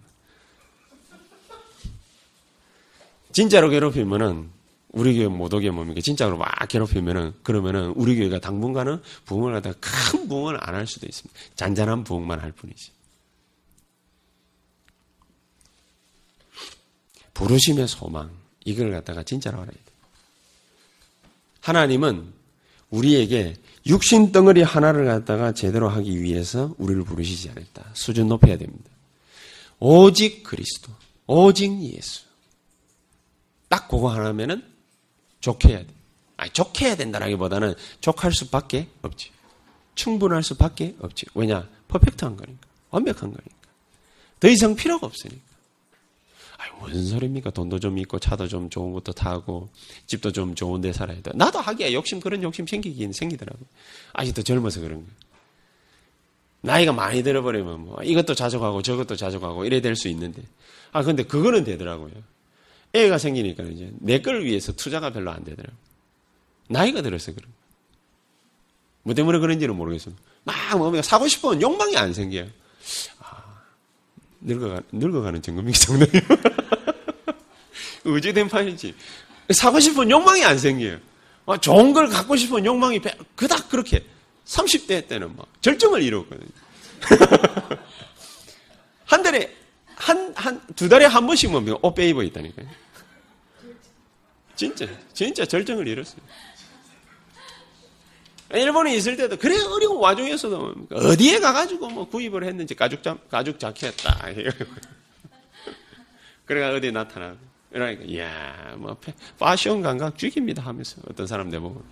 [3.31, 4.49] 진짜로 괴롭히면은
[4.89, 6.01] 우리 교회 못 오게 뭡니까?
[6.01, 11.39] 진짜로 막 괴롭히면은 그러면은 우리 교회가 당분간은 부흥을 하다가 큰 부흥을 안 할 수도 있습니다.
[11.55, 12.91] 잔잔한 부흥만 할 뿐이지.
[17.35, 18.31] 부르심의 소망
[18.65, 19.79] 이걸 갖다가 진짜로 알아야 돼.
[21.61, 22.33] 하나님은
[22.89, 23.55] 우리에게
[23.87, 27.91] 육신 덩어리 하나를 갖다가 제대로 하기 위해서 우리를 부르시지 않았다.
[27.93, 28.89] 수준 높여야 됩니다.
[29.79, 30.91] 오직 그리스도,
[31.25, 32.23] 오직 예수.
[33.69, 34.63] 딱 그거 하나면은
[35.39, 35.87] 좋게 해야 돼.
[36.37, 39.31] 아니, 좋게 해야 된다라기보다는 족할 수밖에 없지.
[39.95, 41.25] 충분할 수밖에 없지.
[41.33, 41.67] 왜냐?
[41.87, 42.67] 퍼펙트한 거니까.
[42.91, 43.55] 완벽한 거니까.
[44.39, 45.41] 더 이상 필요가 없으니까.
[46.57, 47.51] 아이, 무슨 소리입니까?
[47.51, 49.69] 돈도 좀 있고, 차도 좀 좋은 것도 타고,
[50.07, 51.31] 집도 좀 좋은 데 살아야 돼.
[51.35, 53.59] 나도 하기야 욕심, 그런 욕심 생기긴 생기더라고.
[54.13, 55.11] 아직도 젊어서 그런 거야.
[56.61, 60.41] 나이가 많이 들어버리면 뭐, 이것도 자족하고, 저것도 자족하고, 이래 될 수 있는데.
[60.91, 62.11] 아, 근데 그거는 되더라고요.
[62.93, 65.77] 애가 생기니까 이제 내 걸 위해서 투자가 별로 안 되더라고요.
[66.69, 67.57] 나이가 들어서 그런 거야.
[69.03, 70.21] 뭐 때문에 그런지는 모르겠습니다.
[70.43, 72.47] 막 뭐, 사고 싶으면 욕망이 안 생겨요.
[74.47, 76.21] 늙어가, 늙어가는 증거입니까, 정답이요?
[78.05, 78.95] 의지된 판이지.
[79.51, 80.99] 사고 싶은 욕망이 안 생겨요.
[81.45, 82.99] 아, 좋은 걸 갖고 싶은 욕망이
[83.35, 84.05] 그닥 그렇게
[84.45, 86.49] 30대 때는 막 절정을 이뤘거든요.
[89.05, 89.53] 한 달에,
[89.95, 92.67] 한, 한, 두 달에 한 번씩 뭐옷 빼입어 있다니까요.
[94.55, 96.21] 진짜, 진짜 절정을 이뤘어요.
[98.53, 104.27] 일본에 있을 때도 그래 어려운 와중에서도 어디에 가가지고 뭐 구입을 했는지 가죽 자, 가죽 자켓다
[106.45, 107.37] 그래가 어디 나타나고
[107.71, 108.95] 그러니까 이야 뭐
[109.37, 111.83] 패션 감각 죽입니다 하면서 어떤 사람들 보고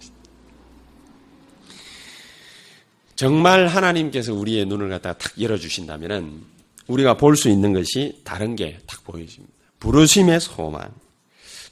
[3.15, 6.43] 정말 하나님께서 우리의 눈을 갖다가 탁 열어주신다면은
[6.87, 9.53] 우리가 볼 수 있는 것이 다른 게 탁 보여집니다.
[9.79, 10.93] 부르심의 소망.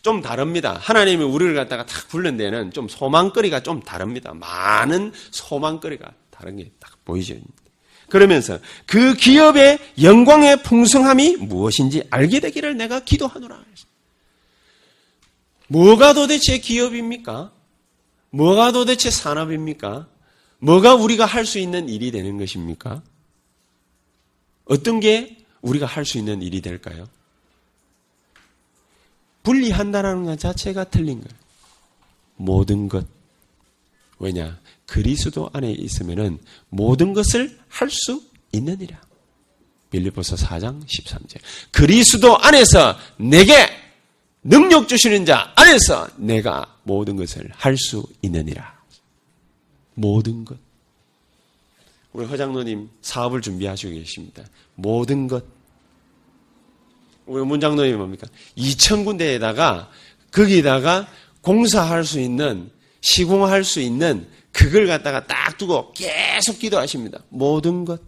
[0.03, 0.77] 좀 다릅니다.
[0.79, 4.33] 하나님이 우리를 갖다가 딱 부른 데는 좀 소망거리가 좀 다릅니다.
[4.33, 7.35] 많은 소망거리가 다른 게 딱 보이죠.
[8.09, 13.63] 그러면서 그 기업의 영광의 풍성함이 무엇인지 알게 되기를 내가 기도하노라.
[15.67, 17.51] 뭐가 도대체 기업입니까?
[18.29, 20.07] 뭐가 도대체 산업입니까?
[20.59, 23.01] 뭐가 우리가 할 수 있는 일이 되는 것입니까?
[24.65, 27.07] 어떤 게 우리가 할 수 있는 일이 될까요?
[29.43, 31.37] 분리한다는 것 자체가 틀린 거예요.
[32.37, 33.05] 모든 것.
[34.19, 34.59] 왜냐?
[34.85, 39.01] 그리스도 안에 있으면은 모든 것을 할 수 있느니라.
[39.89, 41.39] 빌리포서 4장 13절.
[41.71, 43.53] 그리스도 안에서 내게
[44.43, 48.81] 능력 주시는 자 안에서 내가 모든 것을 할 수 있느니라.
[49.95, 50.57] 모든 것.
[52.13, 54.43] 우리 허장로님 사업을 준비하시고 계십니다.
[54.75, 55.43] 모든 것.
[57.25, 58.27] 우리 문장로님이 뭡니까?
[58.57, 59.89] 2천 군데에다가
[60.31, 61.07] 거기다가
[61.41, 67.19] 공사할 수 있는 시공할 수 있는 그걸 갖다가 딱 두고 계속 기도하십니다.
[67.29, 68.01] 모든 것.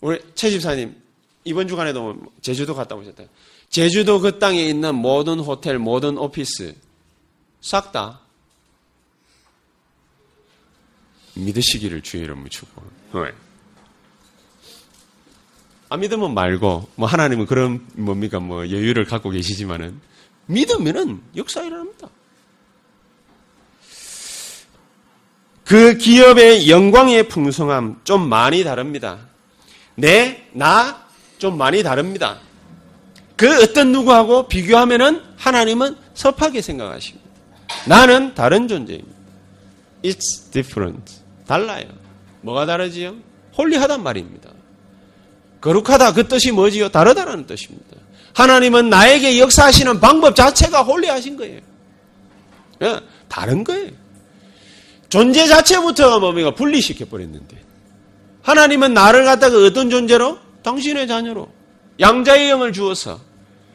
[0.00, 0.94] 우리 최 집사님
[1.44, 3.24] 이번 주간에도 제주도 갔다 오셨다.
[3.68, 6.74] 제주도 그 땅에 있는 모든 호텔, 모든 오피스
[7.60, 8.20] 싹 다
[11.34, 12.84] 믿으시기를 주의 축복.
[13.12, 13.45] 네.
[15.88, 20.00] 안 믿으면 말고 뭐 하나님은 그런 뭡니까 뭐 여유를 갖고 계시지만은
[20.46, 22.08] 믿으면은 역사 일어납니다.
[25.64, 29.18] 그 기업의 영광의 풍성함 좀 많이 다릅니다.
[29.96, 31.06] 내, 나
[31.38, 32.38] 좀 많이 다릅니다.
[33.36, 37.26] 그 어떤 누구하고 비교하면은 하나님은 섭하게 생각하십니다.
[37.86, 39.16] 나는 다른 존재입니다.
[40.02, 41.20] It's different.
[41.46, 41.86] 달라요.
[42.40, 43.16] 뭐가 다르지요?
[43.58, 44.50] holy하단 말입니다.
[45.66, 46.90] 거룩하다 그 뜻이 뭐지요?
[46.90, 47.96] 다르다라는 뜻입니다.
[48.34, 51.60] 하나님은 나에게 역사하시는 방법 자체가 holy하신 거예요.
[52.82, 53.90] 예, 다른 거예요.
[55.08, 56.54] 존재 자체부터가 뭡니까?
[56.54, 57.56] 분리시켜 버렸는데.
[58.42, 60.38] 하나님은 나를 갖다가 어떤 존재로?
[60.62, 61.48] 당신의 자녀로.
[61.98, 63.18] 양자의 영을 주어서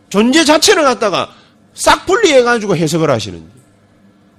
[0.09, 1.33] 존재 자체를 갖다가
[1.73, 3.51] 싹 분리해 가지고 해석을 하시는지.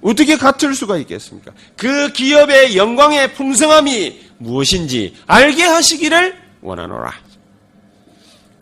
[0.01, 1.51] 어떻게 같을 수가 있겠습니까?
[1.77, 7.32] 그 기업의 영광의 풍성함이 무엇인지 알게 하시기를 원하노라.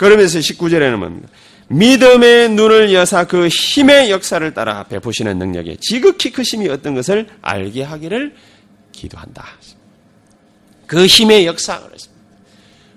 [0.02, 1.28] 그러면서 19절에는 뭡니까?
[1.68, 8.34] 믿음의 눈을 여사 그 힘의 역사를 따라 베푸시는 능력에 지극히 크심이 어떤 것을 알게 하기를
[8.92, 9.46] 기도한다.
[10.88, 11.80] 그 힘의 역사.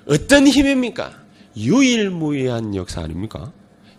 [0.06, 1.12] 어떤 힘입니까?
[1.58, 3.52] 유일무이한 역사 아닙니까?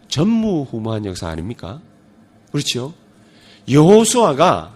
[0.07, 1.81] 전무후무한 역사 아닙니까?
[2.51, 2.95] 그렇죠?
[3.69, 4.75] 여호수아가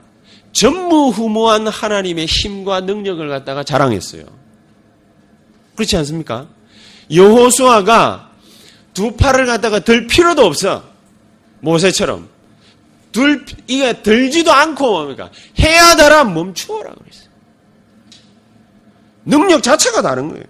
[0.51, 4.25] 전무후무한 하나님의 힘과 능력을 갖다가 자랑했어요.
[5.75, 6.58] 그렇지 않습니까?
[7.11, 8.29] 여호수아가
[8.93, 10.83] 두 팔을 갖다가 들 필요도 없어.
[11.61, 12.29] 모세처럼.
[13.11, 15.29] 들, 이게 들지도 않고 뭡니까?
[15.59, 17.29] 해야 되라 멈추어라 그랬어요.
[19.25, 20.43] 능력 자체가 다른 거예요.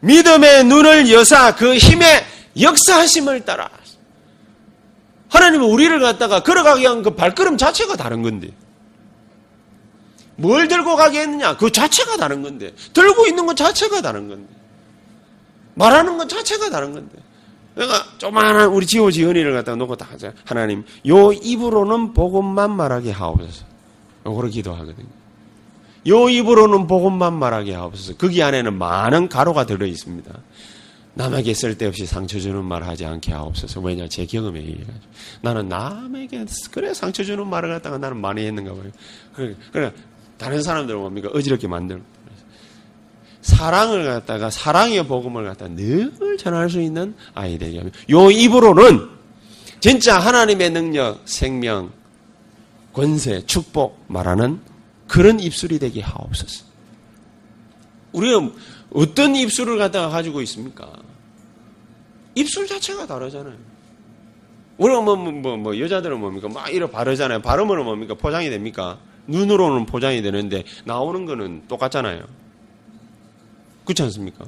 [0.00, 2.24] 믿음의 눈을 여사 그 힘의
[2.60, 3.68] 역사하심을 따라.
[5.30, 8.48] 하나님은 우리를 갖다가 걸어가게 한 그 발걸음 자체가 다른 건데.
[10.36, 11.56] 뭘 들고 가게 했느냐?
[11.56, 12.72] 그 자체가 다른 건데.
[12.92, 14.52] 들고 있는 것 자체가 다른 건데.
[15.74, 17.18] 말하는 것 자체가 다른 건데.
[17.74, 20.32] 내가 조만한 우리 지호 지은이를 갖다가 놓고 다 하자.
[20.44, 23.64] 하나님, 요 입으로는 복음만 말하게 하옵소서.
[24.26, 25.06] 요거를 기도하거든요.
[26.06, 28.16] 요 입으로는 복음만 말하게 하옵소서.
[28.16, 30.32] 거기 안에는 많은 가로가 들어 있습니다.
[31.14, 33.80] 남에게 쓸데없이 상처 주는 말 하지 않게 하옵소서.
[33.80, 34.98] 왜냐, 제 경험에 의해가지고.
[35.42, 38.90] 나는 남에게, 그래, 상처 주는 말을 갖다가 나는 많이 했는가 봐요.
[39.34, 39.92] 그래, 그래,
[40.36, 41.30] 다른 사람들은 뭡니까?
[41.32, 42.04] 어지럽게 만들고.
[43.44, 49.06] 사랑을 갖다가, 사랑의 복음을 갖다가 늘 전할 수 있는 아이들이 하면, 요 입으로는
[49.80, 51.92] 진짜 하나님의 능력, 생명,
[52.94, 54.60] 권세, 축복 말하는
[55.06, 56.64] 그런 입술이 되게 하옵소서.
[58.12, 58.50] 우리는
[58.94, 60.90] 어떤 입술을 갖다가 가지고 있습니까?
[62.34, 63.56] 입술 자체가 다르잖아요.
[64.78, 66.48] 우리가 뭐, 뭐, 뭐, 뭐 여자들은 뭡니까?
[66.48, 67.42] 막 이러 바르잖아요.
[67.42, 68.14] 발음으로 뭡니까?
[68.14, 68.98] 포장이 됩니까?
[69.26, 72.24] 눈으로는 포장이 되는데, 나오는 거는 똑같잖아요.
[73.84, 74.44] 그렇지 않습니까?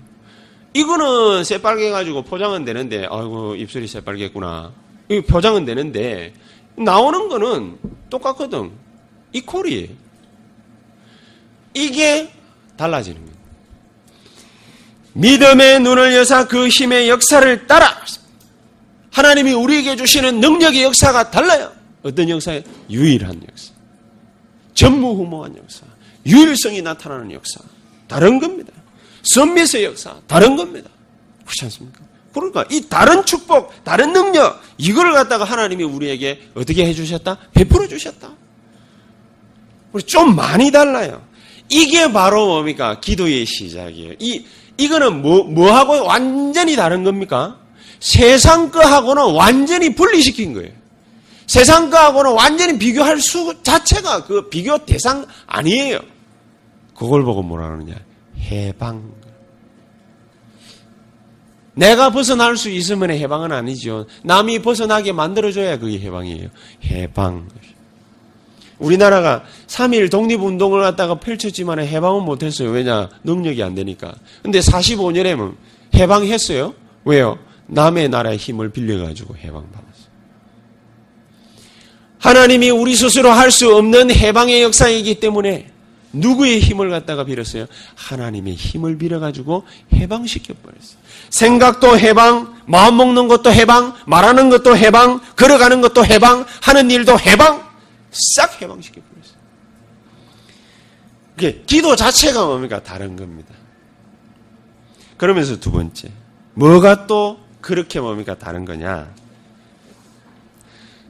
[0.74, 4.72] 이거는 새빨개 가지고 포장은 되는데, 아이고, 입술이 새빨겠구나.
[5.08, 6.34] 이 포장은 되는데,
[6.76, 7.78] 나오는 거는
[8.10, 8.72] 똑같거든.
[9.32, 9.88] 이퀄이에요.
[11.74, 12.30] 이게
[12.76, 13.36] 달라지는 거예요.
[15.14, 17.96] 믿음의 눈을 여사 그 힘의 역사를 따라
[19.12, 21.72] 하나님이 우리에게 주시는 능력의 역사가 달라요.
[22.02, 23.72] 어떤 역사에 유일한 역사.
[24.74, 25.86] 전무후무한 역사.
[26.26, 27.60] 유일성이 나타나는 역사.
[28.06, 28.72] 다른 겁니다.
[29.26, 30.14] 선미의 역사.
[30.26, 30.88] 다른 겁니다.
[31.44, 32.00] 그렇지 않습니까?
[32.32, 37.38] 그러니까 이 다른 축복, 다른 능력, 이걸 갖다가 하나님이 우리에게 어떻게 해주셨다?
[37.54, 38.30] 베풀어 주셨다.
[39.92, 41.22] 우리 좀 많이 달라요.
[41.70, 43.00] 이게 바로 뭡니까?
[43.00, 44.14] 기도의 시작이에요.
[44.18, 44.44] 이,
[44.76, 47.58] 이거는 뭐, 뭐하고 완전히 다른 겁니까?
[48.00, 50.70] 세상 거하고는 완전히 분리시킨 거예요.
[51.46, 56.00] 세상 거하고는 완전히 비교할 수 자체가 그 비교 대상 아니에요.
[56.94, 57.94] 그걸 보고 뭐라 그러느냐?
[58.50, 59.12] 해방.
[61.74, 64.06] 내가 벗어날 수 있으면 해방은 아니죠.
[64.24, 66.48] 남이 벗어나게 만들어줘야 그게 해방이에요.
[66.84, 67.48] 해방.
[68.78, 72.70] 우리나라가 3일 독립운동을 갖다가 펼쳤지만 해방은 못했어요.
[72.70, 73.08] 왜냐?
[73.24, 74.14] 능력이 안 되니까.
[74.42, 75.54] 근데 45년에
[75.94, 76.74] 해방했어요.
[77.04, 77.38] 왜요?
[77.66, 80.06] 남의 나라의 힘을 빌려가지고 해방받았어요.
[82.18, 85.70] 하나님이 우리 스스로 할 수 없는 해방의 역사이기 때문에
[86.16, 87.66] 누구의 힘을 갖다가 빌었어요?
[87.94, 90.98] 하나님의 힘을 빌어가지고 해방시켜버렸어요.
[91.30, 97.66] 생각도 해방, 마음 먹는 것도 해방, 말하는 것도 해방, 걸어가는 것도 해방, 하는 일도 해방,
[98.36, 99.36] 싹 해방시켜버렸어요.
[101.34, 102.82] 그게 기도 자체가 뭡니까?
[102.82, 103.54] 다른 겁니다.
[105.16, 106.10] 그러면서 두 번째,
[106.54, 108.36] 뭐가 또 그렇게 뭡니까?
[108.38, 109.12] 다른 거냐?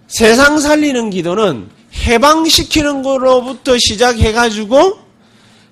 [0.08, 1.75] 세상 살리는 기도는
[2.06, 4.98] 해방시키는 거로부터 시작해가지고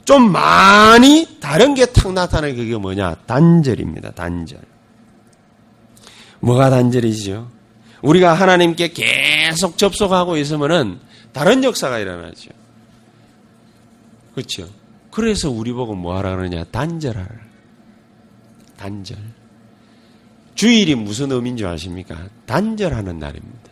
[0.04, 3.14] 좀 많이 다른 게 탁 나타나는 그게 뭐냐?
[3.26, 4.12] 단절입니다.
[4.12, 4.60] 단절.
[6.40, 7.50] 뭐가 단절이죠?
[8.02, 10.98] 우리가 하나님께 계속 접속하고 있으면은
[11.32, 12.50] 다른 역사가 일어나죠.
[14.34, 14.68] 그렇죠?
[15.10, 16.64] 그래서 우리 보고 뭐 하라 그러냐?
[16.64, 17.28] 단절하라.
[18.76, 19.16] 단절.
[20.54, 22.28] 주일이 무슨 의미인 줄 아십니까?
[22.46, 23.63] 단절하는 날입니다.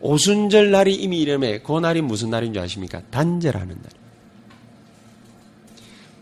[0.00, 3.02] 오순절 날이 이미 이름에 그 날이 무슨 날인 줄 아십니까?
[3.10, 3.90] 단절하는 날.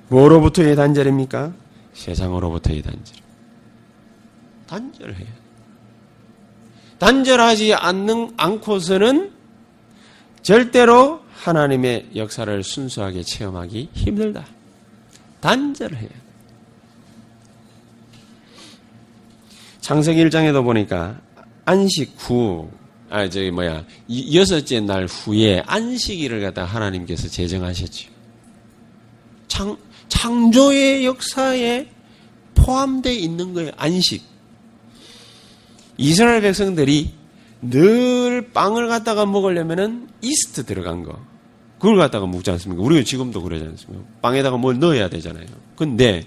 [0.08, 1.52] 뭐로부터의 단절입니까?
[1.92, 3.16] 세상으로부터의 단절.
[4.66, 5.44] 단절해요.
[6.98, 9.32] 단절하지 않는 않고서는
[10.42, 14.46] 절대로 하나님의 역사를 순수하게 체험하기 힘들다.
[15.40, 16.24] 단절해요.
[19.80, 21.20] 창세기 1장에도 보니까
[21.66, 22.70] 안식 후,
[23.14, 23.84] 아, 저기 뭐야,
[24.32, 28.10] 여섯째 날 후에 안식일을 갖다 하나님께서 제정하셨죠.
[29.46, 29.76] 창,
[30.08, 31.86] 창조의 역사에
[32.56, 33.70] 포함되어 있는 거예요.
[33.76, 34.20] 안식.
[35.96, 37.12] 이스라엘 백성들이
[37.62, 41.16] 늘 빵을 갖다가 먹으려면은 이스트 들어간 거.
[41.78, 42.82] 그걸 갖다가 먹지 않습니까?
[42.82, 44.04] 우리가 지금도 그러지 않습니까?
[44.22, 45.46] 빵에다가 뭘 넣어야 되잖아요.
[45.76, 46.24] 근데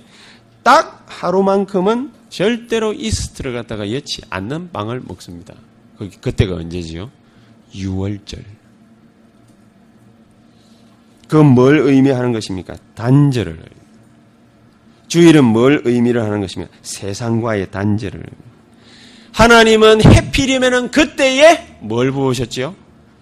[0.63, 5.54] 딱 하루만큼은 절대로 이스트를 갖다가 여치 않는 빵을 먹습니다.
[6.21, 7.10] 그때가 언제지요?
[7.73, 8.43] 6월절.
[11.27, 12.75] 그 뭘 의미하는 것입니까?
[12.95, 13.60] 단절을.
[15.08, 16.73] 주일은 뭘 의미를 하는 것입니까?
[16.81, 18.23] 세상과의 단절을.
[19.33, 22.75] 하나님은 해필이면은 그때에 뭘 부으셨지요?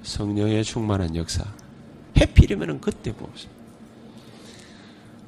[0.03, 1.43] 성령의 충만한 역사.
[2.17, 3.55] 해필이면은 그때 부으셨습니다.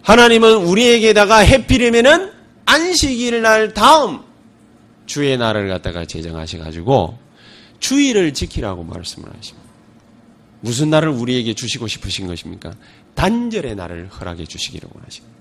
[0.04, 2.32] 하나님은 우리에게다가 해필이면은
[2.66, 4.20] 안식일 날 다음
[5.06, 7.18] 주의 날을 갖다가 제정하셔 가지고
[7.80, 9.68] 주일을 지키라고 말씀을 하십니다.
[10.62, 12.74] 무슨 날을 우리에게 주시고 싶으신 것입니까?
[13.16, 15.38] 단절의 날을 허락해 주시기를 원하십니다.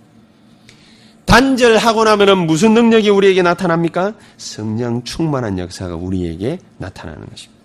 [1.24, 4.14] 단절하고 나면은 무슨 능력이 우리에게 나타납니까?
[4.36, 7.56] 성령 충만한 역사가 우리에게 나타나는 것입니다.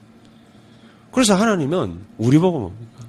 [1.11, 3.01] 그래서 하나님은 우리 보고 뭡니까?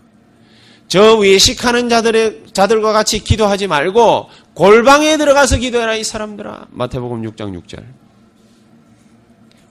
[0.89, 6.67] 저 외식하는 자들의 자들과 같이 기도하지 말고 골방에 들어가서 기도해라 이 사람들아.
[6.71, 7.83] 마태복음 6장 6절.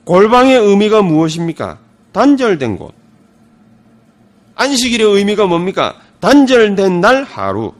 [0.04, 1.78] 골방의 의미가 무엇입니까?
[2.12, 2.94] 단절된 곳.
[4.56, 5.96] 안식일의 의미가 뭡니까?
[6.20, 7.72] 단절된 날 하루.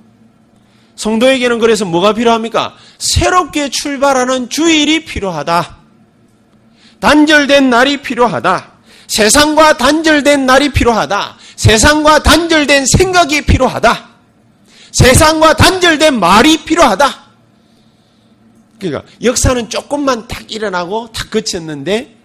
[0.97, 2.75] 성도에게는 그래서 뭐가 필요합니까?
[2.99, 5.77] 새롭게 출발하는 주일이 필요하다.
[7.01, 8.73] 단절된 날이 필요하다.
[9.09, 11.37] 세상과 단절된 날이 필요하다.
[11.57, 14.09] 세상과 단절된 생각이 필요하다.
[14.93, 17.22] 세상과 단절된 말이 필요하다.
[18.83, 22.16] 그러니까 역사는 조금만 딱 일어나고 탁 그쳤는데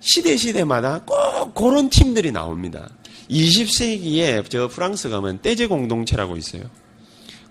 [0.00, 2.88] 시대 시대마다 꼭 그런 팀들이 나옵니다.
[3.30, 6.62] 20세기에 저 프랑스 가면 떼제 공동체라고 있어요.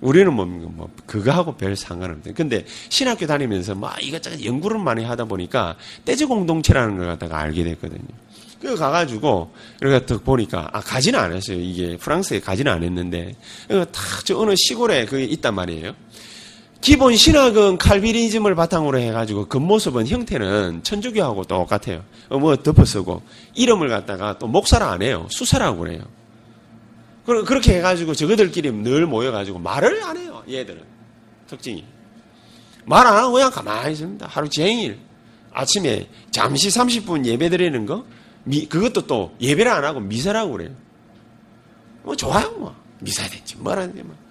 [0.01, 2.33] 우리는 뭐, 뭐, 그거하고 별 상관없대.
[2.33, 8.07] 근데 신학교 다니면서 막 이것저것 연구를 많이 하다 보니까 떼제 공동체라는 걸 갖다가 알게 됐거든요.
[8.59, 11.59] 그 가가지고 이렇게 딱 보니까 아 가지는 않았어요.
[11.59, 13.35] 이게 프랑스에 가지는 않았는데
[13.91, 15.93] 탁저 어느 시골에 그게 있단 말이에요.
[16.83, 22.03] 기본 신학은 칼비니즘을 바탕으로 해가지고 겉모습은 형태는 천주교하고 똑같아요.
[22.27, 23.21] 어, 뭐 덮어쓰고
[23.55, 25.25] 이름을 갖다가 또 목사라 안 해요.
[25.29, 26.01] 수사라고 그래요.
[27.23, 30.43] 그렇게 해가지고 저거들끼리 늘 모여가지고 말을 안 해요.
[30.49, 30.83] 얘들은
[31.47, 31.85] 특징이
[32.83, 34.27] 말 안 하고 그냥 가만히 있습니다.
[34.27, 34.99] 하루 종일
[35.53, 38.05] 아침에 잠시 30분 예배 드리는 거
[38.43, 40.71] 미, 그것도 또 예배를 안 하고 미사라고 그래요.
[42.01, 44.22] 뭐 좋아요 뭐 미사 됐지 뭐라는데 뭐.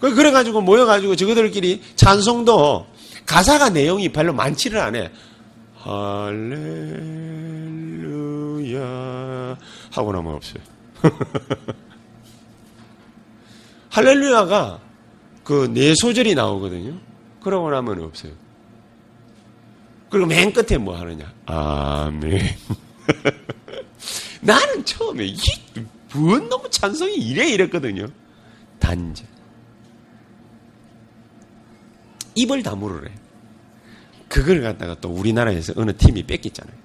[0.00, 2.86] 그, 그래가지고 모여가지고 저거들끼리 찬송도
[3.26, 5.08] 가사가 내용이 별로 많지를 않아.
[8.60, 9.56] 할렐루야
[9.92, 10.62] 하고 나면 없어요.
[13.90, 14.80] 할렐루야가
[15.44, 16.94] 그 네 소절이 나오거든요.
[17.42, 18.32] 그러고 나면 없어요.
[20.10, 21.32] 그리고 맨 끝에 뭐 하느냐?
[21.46, 22.40] 아멘.
[24.42, 28.06] 나는 처음에 이뭔 너무 찬성이 이래 이랬거든요.
[28.78, 29.26] 단절.
[32.34, 33.10] 입을 다물으래.
[34.28, 36.76] 그걸 갖다가 또 우리나라에서 어느 팀이 뺏겼잖아요.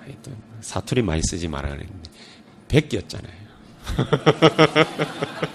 [0.00, 2.10] 하여튼 사투리 많이 쓰지 말아 그랬는데
[2.68, 3.32] 뺏겼잖아요.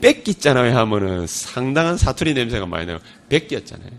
[0.00, 2.98] 뺏겼잖아요 하면은 상당한 사투리 냄새가 많이 나요.
[3.28, 3.90] 뺏겼잖아요.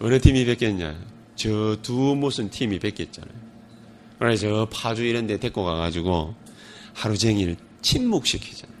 [0.00, 0.96] 어느 팀이 뺏겼냐?
[1.36, 3.34] 저 두 무슨 팀이 뺏겼잖아요.
[4.18, 6.34] 그래서 저 파주 이런 데 데리고 가가지고
[6.94, 8.73] 하루 종일 침묵시키잖아요.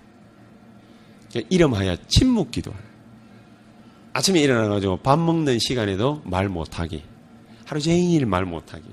[1.48, 2.78] 이름하여 침묵 기도를.
[4.12, 7.02] 아침에 일어나가지고 밥 먹는 시간에도 말 못하기.
[7.66, 8.84] 하루 종일 말 못하기.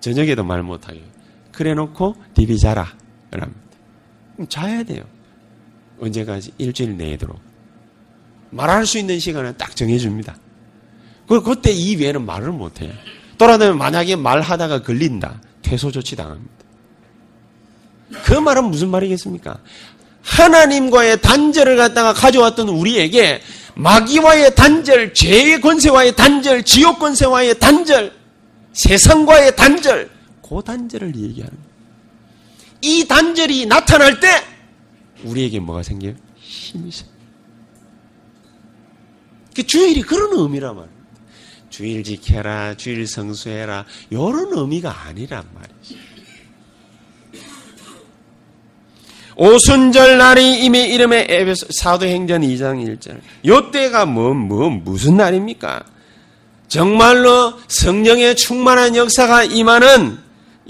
[0.00, 1.02] 저녁에도 말 못하기.
[1.50, 2.92] 그래 놓고 디비 자라.
[3.30, 3.60] 그럽니다.
[4.48, 5.04] 자야 돼요.
[6.00, 6.52] 언제까지?
[6.58, 7.40] 일주일 내도록.
[8.50, 10.36] 말할 수 있는 시간은 딱 정해줍니다.
[11.26, 12.92] 그, 그때 이 외에는 말을 못해요.
[13.38, 15.40] 돌아다니면 만약에 말하다가 걸린다.
[15.62, 16.52] 퇴소 조치 당합니다.
[18.24, 19.58] 그 말은 무슨 말이겠습니까?
[20.22, 23.42] 하나님과의 단절을 갖다가 가져왔던 우리에게
[23.74, 28.12] 마귀와의 단절, 죄의 권세와의 단절, 지옥 권세와의 단절,
[28.72, 30.10] 세상과의 단절,
[30.42, 31.72] 그 단절을 얘기하는 거예요.
[32.82, 34.28] 이 단절이 나타날 때
[35.24, 36.14] 우리에게 뭐가 생겨요?
[36.36, 37.12] 힘이 생겨요.
[39.54, 41.02] 그 주일이 그런 의미란 말이에요.
[41.70, 45.94] 주일 지켜라, 주일 성수해라, 이런 의미가 아니란 말이죠.
[49.36, 53.20] 오순절 날이 이미 이름의 에베소 사도행전 2장 1절.
[53.46, 55.82] 요때가 뭐, 뭐, 무슨 날입니까?
[56.68, 60.18] 정말로 성령의 충만한 역사가 임하는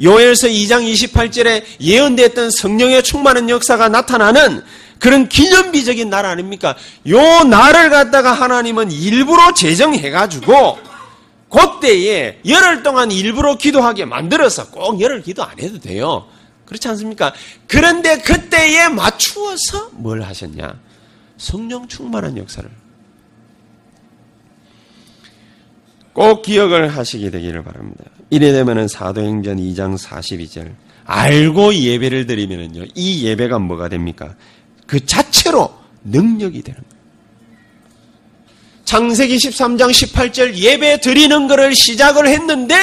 [0.02, 4.62] 요엘서 2장 28절에 예언됐던 성령의 충만한 역사가 나타나는
[4.98, 6.76] 그런 기념비적인 날 아닙니까?
[7.08, 10.78] 요 날을 갖다가 하나님은 일부러 제정해가지고
[11.50, 16.26] 그때에 열흘 동안 일부러 기도하게 만들어서 꼭 열흘 기도 안 해도 돼요.
[16.66, 17.34] 그렇지 않습니까?
[17.66, 20.78] 그런데 그때에 맞추어서 뭘 하셨냐?
[21.36, 22.70] 성령 충만한 역사를
[26.12, 28.04] 꼭 기억을 하시게 되기를 바랍니다.
[28.30, 32.84] 이래 되면은 사도행전 2장 42절 알고 예배를 드리면은요.
[32.94, 34.34] 이 예배가 뭐가 됩니까?
[34.86, 37.02] 그 자체로 능력이 되는 거예요.
[38.84, 42.74] 창세기 13장 18절 예배 드리는 것을 시작을 했는데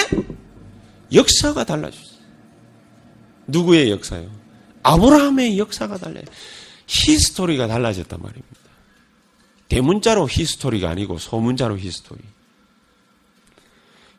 [1.14, 2.09] 역사가 달라졌어요.
[3.50, 4.30] 누구의 역사요?
[4.84, 6.24] 아브라함의 역사가 달라요.
[6.88, 8.60] history가 달라졌단 말입니다.
[9.68, 12.20] 대문자로 history가 아니고 소문자로 history.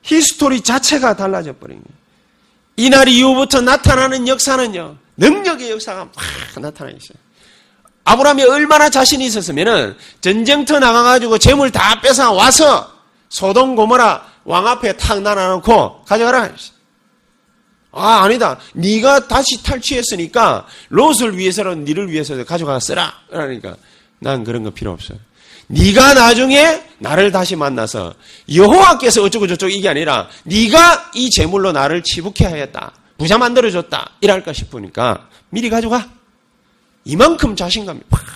[0.02, 2.00] history 자체가 달라져 버린 거예요.
[2.76, 6.14] 이날 이후부터 나타나는 역사는요, 능력의 역사가 막
[6.60, 7.18] 나타나 있어요.
[8.04, 12.92] 아브라함이 얼마나 자신이 있었으면은 전쟁터 나가가지고 재물 다 뺏어 와서
[13.28, 16.50] 소동 고모라 왕 앞에 탁 날아놓고 가져가라.
[17.92, 18.58] 아 아니다.
[18.74, 23.12] 네가 다시 탈취했으니까 롯을 위해서는 니를 위해서 가져가 쓰라.
[23.28, 23.76] 그러니까
[24.18, 25.14] 난 그런 거 필요 없어.
[25.66, 28.14] 네가 나중에 나를 다시 만나서
[28.52, 32.92] 여호와께서 어쩌고 저쩌고 이게 아니라 네가 이 재물로 나를 치부케 하였다.
[33.18, 34.12] 부자 만들어 줬다.
[34.20, 36.08] 이랄까 싶으니까 미리 가져가.
[37.04, 38.30] 이만큼 자신감이 팍.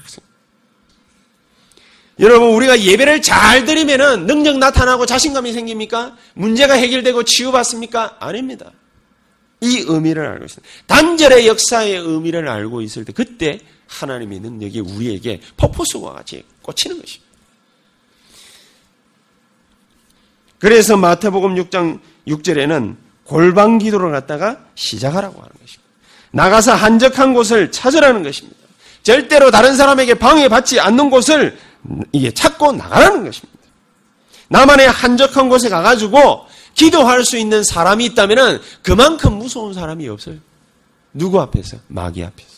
[2.20, 6.16] 여러분 우리가 예배를 잘 드리면은 능력 나타나고 자신감이 생깁니까?
[6.34, 8.18] 문제가 해결되고 치유받습니까?
[8.20, 8.70] 아닙니다.
[9.65, 10.75] 이 의미를 알고 있습니다.
[10.87, 17.25] 단절의 역사의 의미를 알고 있을 때 그때 하나님의 능력이 우리에게 퍼포스와 같이 꽂히는 것입니다.
[20.59, 25.83] 그래서 마태복음 6장 6절에는 골방 기도를 갖다가 시작하라고 하는 것입니다.
[26.31, 28.59] 나가서 한적한 곳을 찾으라는 것입니다.
[29.03, 31.59] 절대로 다른 사람에게 방해받지 않는 곳을
[32.12, 33.59] 이게 찾고 나가라는 것입니다.
[34.49, 40.37] 나만의 한적한 곳에 가가지고 기도할 수 있는 사람이 있다면 그만큼 무서운 사람이 없어요.
[41.12, 41.79] 누구 앞에서?
[41.89, 42.55] 마귀 앞에서.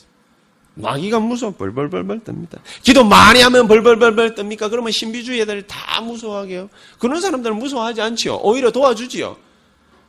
[0.75, 2.59] 마귀가 무서워 벌벌벌벌 뜹니다.
[2.83, 4.69] 기도 많이 하면 벌벌벌벌 뜹니까?
[4.71, 6.69] 그러면 신비주의 애들 다 무서워하게요.
[6.99, 8.37] 그런 사람들은 무서워하지 않지요.
[8.37, 9.37] 오히려 도와주지요.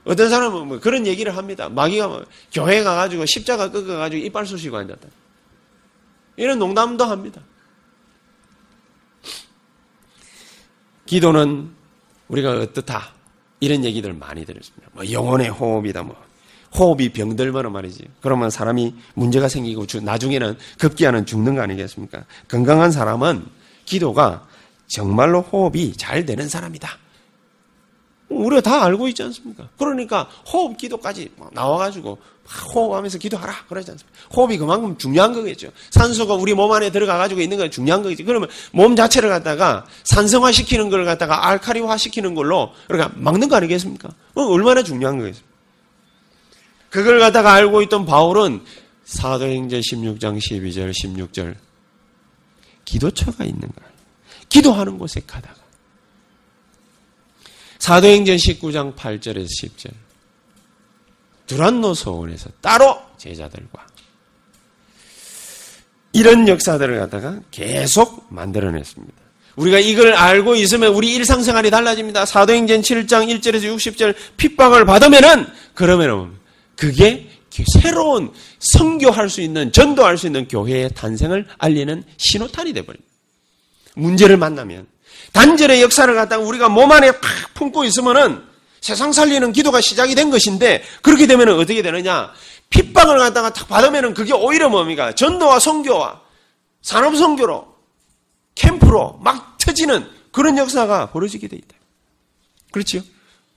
[0.05, 1.69] 어떤 사람은 뭐 그런 얘기를 합니다.
[1.69, 5.07] 마귀가 뭐 교회 가가지고 십자가 꺾어가지고 이빨 쑤시고 앉았다.
[6.35, 7.41] 이런 농담도 합니다.
[11.05, 11.71] 기도는
[12.27, 13.16] 우리가 어떻다.
[13.59, 14.87] 이런 얘기들 많이 들었습니다.
[14.93, 16.03] 뭐 영혼의 호흡이다.
[16.03, 16.15] 뭐
[16.77, 18.05] 호흡이 병들면 말이지.
[18.21, 22.25] 그러면 사람이 문제가 생기고 나중에는 급기야는 죽는 거 아니겠습니까?
[22.47, 23.45] 건강한 사람은
[23.85, 24.45] 기도가
[24.87, 26.89] 정말로 호흡이 잘 되는 사람이다.
[28.29, 29.69] 우리가 다 알고 있지 않습니까?
[29.77, 32.17] 그러니까 호흡 기도까지 나와가지고
[32.73, 34.19] 호흡하면서 기도하라 그러지 않습니까?
[34.35, 35.71] 호흡이 그만큼 중요한 거겠죠.
[35.91, 38.25] 산소가 우리 몸 안에 들어가가지고 있는 건 중요한 거겠죠.
[38.25, 44.09] 그러면 몸 자체를 갖다가 산성화 시키는 걸 갖다가 알카리화 시키는 걸로 그러니까 막는 거 아니겠습니까?
[44.35, 45.47] 얼마나 중요한 거겠습니까?
[46.89, 48.61] 그걸 갖다가 알고 있던 바울은
[49.05, 51.55] 사도행전 16장 12절 16절
[52.85, 53.91] 기도처가 있는 거예요.
[54.49, 55.66] 기도하는 곳에 가다가
[57.87, 59.91] 사도행전 19장 8절에서 10절
[61.45, 63.87] 두란노 소원에서 따로 제자들과
[66.11, 69.13] 이런 역사들을 갖다가 계속 만들어냈습니다.
[69.55, 72.25] 우리가 이걸 알고 있으면 우리 일상생활이 달라집니다.
[72.25, 76.33] 사도행전 7장 1절에서 60절 핍박을 받으면은 그러면은
[76.75, 77.29] 그게
[77.81, 83.09] 새로운 선교할 수 있는 전도할 수 있는 교회의 탄생을 알리는 신호탄이 되버립니다.
[83.95, 84.87] 문제를 만나면
[85.33, 88.43] 단절의 역사를 갖다가 우리가 몸 안에 팍 품고 있으면은
[88.81, 92.31] 세상 살리는 기도가 시작이 된 것인데 그렇게 되면 어떻게 되느냐?
[92.69, 95.13] 핍박을 갖다가 탁 받으면은 그게 오히려 뭡니까?
[95.13, 96.21] 전도와 선교와
[96.81, 97.67] 산업 선교로
[98.55, 101.75] 캠프로 막 터지는 그런 역사가 벌어지게 돼 있다.
[102.71, 103.01] 그렇지요?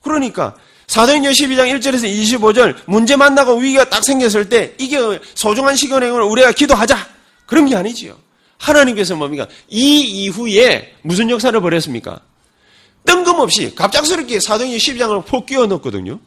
[0.01, 0.55] 그러니까
[0.87, 4.97] 사도행전 12장 1절에서 25절 문제 만나고 위기가 딱 생겼을 때 이게
[5.35, 6.97] 소중한 시간에 우리가 기도하자.
[7.45, 8.17] 그런 게 아니지요.
[8.61, 9.47] 하나님께서 뭡니까?
[9.69, 12.21] 이 이후에 무슨 역사를 벌였습니까?
[13.05, 16.19] 뜬금없이 갑작스럽게 사도행전 12장을 폭 끼워 넣었거든요.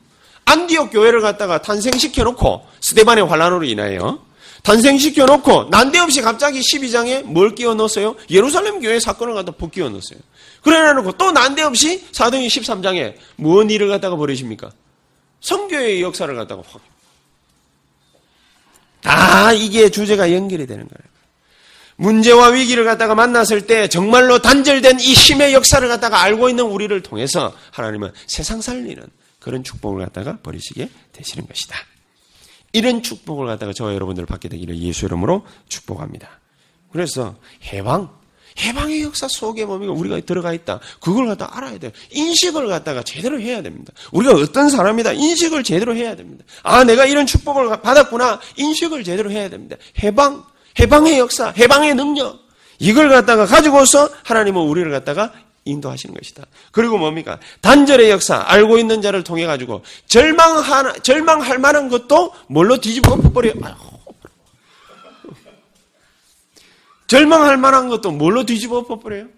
[0.44, 4.22] 안디옥 교회를 갖다가 탄생시켜 놓고 스테반의 환란으로 인하여
[4.62, 8.16] 탄생시켜 놓고 난데없이 갑자기 12장에 뭘 끼워 넣었어요?
[8.30, 10.18] 예루살렘 교회 사건을 갖다 폭 끼워 넣었어요.
[10.62, 14.70] 그래 놓고 또 난데없이 사도행전 13장에 무슨 일을 갖다가 벌이십니까?
[15.40, 16.80] 성교의 역사를 갖다가 확.
[19.02, 21.13] 다 이게 주제가 연결이 되는 거예요.
[21.96, 27.54] 문제와 위기를 갖다가 만났을 때 정말로 단절된 이 힘의 역사를 갖다가 알고 있는 우리를 통해서
[27.70, 29.02] 하나님은 세상 살리는
[29.38, 31.76] 그런 축복을 갖다가 버리시게 되시는 것이다.
[32.72, 36.40] 이런 축복을 갖다가 저와 여러분들 받게 되기를 예수 이름으로 축복합니다.
[36.90, 37.36] 그래서
[37.72, 38.10] 해방,
[38.58, 39.92] 해방의 역사 속에 뭡니까?
[39.92, 40.80] 우리가 들어가 있다.
[41.00, 41.90] 그걸 갖다 알아야 돼요.
[42.10, 43.92] 인식을 갖다가 제대로 해야 됩니다.
[44.12, 45.12] 우리가 어떤 사람이다.
[45.12, 46.44] 인식을 제대로 해야 됩니다.
[46.62, 48.40] 아, 내가 이런 축복을 받았구나.
[48.56, 49.76] 인식을 제대로 해야 됩니다.
[50.02, 50.44] 해방,
[50.78, 52.38] 해방의 역사, 해방의 능력.
[52.78, 55.32] 이걸 갖다가 가지고서 하나님은 우리를 갖다가
[55.64, 56.44] 인도하시는 것이다.
[56.72, 57.38] 그리고 뭡니까?
[57.60, 63.54] 단절의 역사, 알고 있는 자를 통해 가지고 절망하, 절망할 만한 것도 뭘로 뒤집어 엎어버려요?
[67.06, 69.28] 절망할 만한 것도 뭘로 뒤집어 엎어버려요?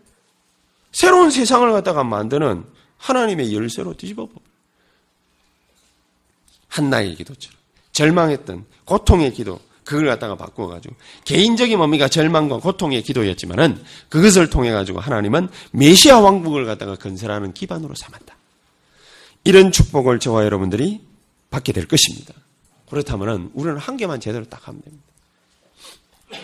[0.92, 2.64] 새로운 세상을 갖다가 만드는
[2.96, 4.46] 하나님의 열쇠로 뒤집어 엎어버려요.
[6.68, 7.56] 한나의 기도처럼.
[7.92, 15.48] 절망했던 고통의 기도, 그걸 갖다가 바꾸어가지고 개인적인 뭡니까 절망과 고통의 기도였지만은 그것을 통해 가지고 하나님은
[15.70, 18.36] 메시아 왕국을 갖다가 건설하는 기반으로 삼았다.
[19.44, 21.00] 이런 축복을 저와 여러분들이
[21.50, 22.34] 받게 될 것입니다.
[22.90, 25.04] 그렇다면은 우리는 한 개만 제대로 딱 하면 됩니다.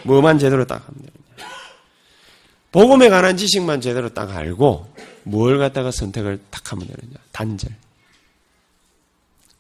[0.05, 1.53] 뭐만 제대로 딱 하면 되느냐.
[2.71, 7.17] 복음에 관한 지식만 제대로 딱 알고 뭘 갖다가 선택을 딱 하면 되느냐.
[7.33, 7.75] 단절.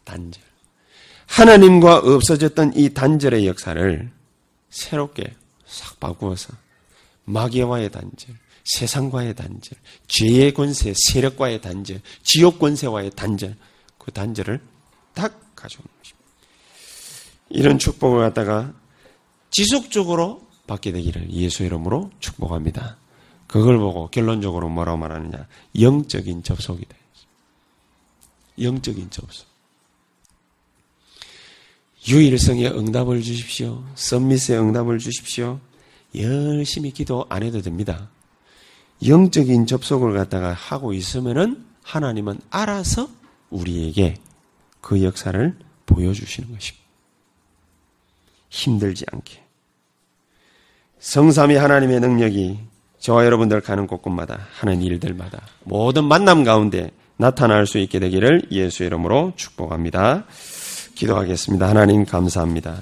[0.04, 0.51] 단절.
[1.32, 4.12] 하나님과 없어졌던 이 단절의 역사를
[4.68, 5.34] 새롭게
[5.66, 6.52] 싹 바꾸어서
[7.24, 9.78] 마귀와의 단절, 세상과의 단절,
[10.08, 13.56] 죄의 권세, 세력과의 단절, 지옥 권세와의 단절,
[13.96, 14.60] 그 단절을
[15.14, 16.28] 딱 가져오는 것입니다.
[17.48, 18.74] 이런 축복을 갖다가
[19.50, 22.98] 지속적으로 받게 되기를 예수 이름으로 축복합니다.
[23.46, 25.46] 그걸 보고 결론적으로 뭐라고 말하느냐?
[25.80, 26.94] 영적인 접속이다.
[28.60, 29.51] 영적인 접속.
[32.08, 33.84] 유일성의 응답을 주십시오.
[33.94, 35.60] 썸밋의 응답을 주십시오.
[36.16, 38.10] 열심히 기도 안 해도 됩니다.
[39.06, 43.08] 영적인 접속을 갖다가 하고 있으면은 하나님은 알아서
[43.50, 44.16] 우리에게
[44.80, 46.82] 그 역사를 보여주시는 것입니다.
[48.50, 49.42] 힘들지 않게.
[50.98, 52.58] 성삼이 하나님의 능력이
[52.98, 59.32] 저와 여러분들 가는 곳곳마다 하는 일들마다 모든 만남 가운데 나타날 수 있게 되기를 예수 이름으로
[59.36, 60.26] 축복합니다.
[61.02, 61.68] 기도하겠습니다.
[61.68, 62.76] 하나님 감사합니다.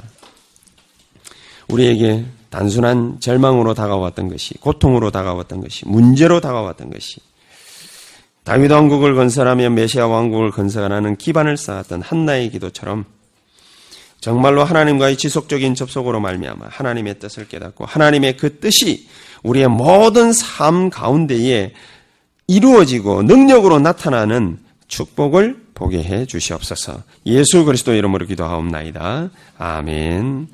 [1.69, 7.21] 우리에게 단순한 절망으로 다가왔던 것이, 고통으로 다가왔던 것이, 문제로 다가왔던 것이,
[8.45, 13.05] 다윗 왕국을 건설하며 메시아 왕국을 건설하는 기반을 쌓았던 한나의 기도처럼
[14.19, 19.09] 정말로 하나님과의 지속적인 접속으로 말미암아 하나님의 뜻을 깨닫고 하나님의 그 뜻이
[19.43, 21.73] 우리의 모든 삶 가운데에
[22.47, 24.59] 이루어지고 능력으로 나타나는
[24.89, 27.03] 축복을 보게 해 주시옵소서.
[27.25, 29.31] 예수 그리스도 이름으로 기도하옵나이다.
[29.59, 30.49] 아멘.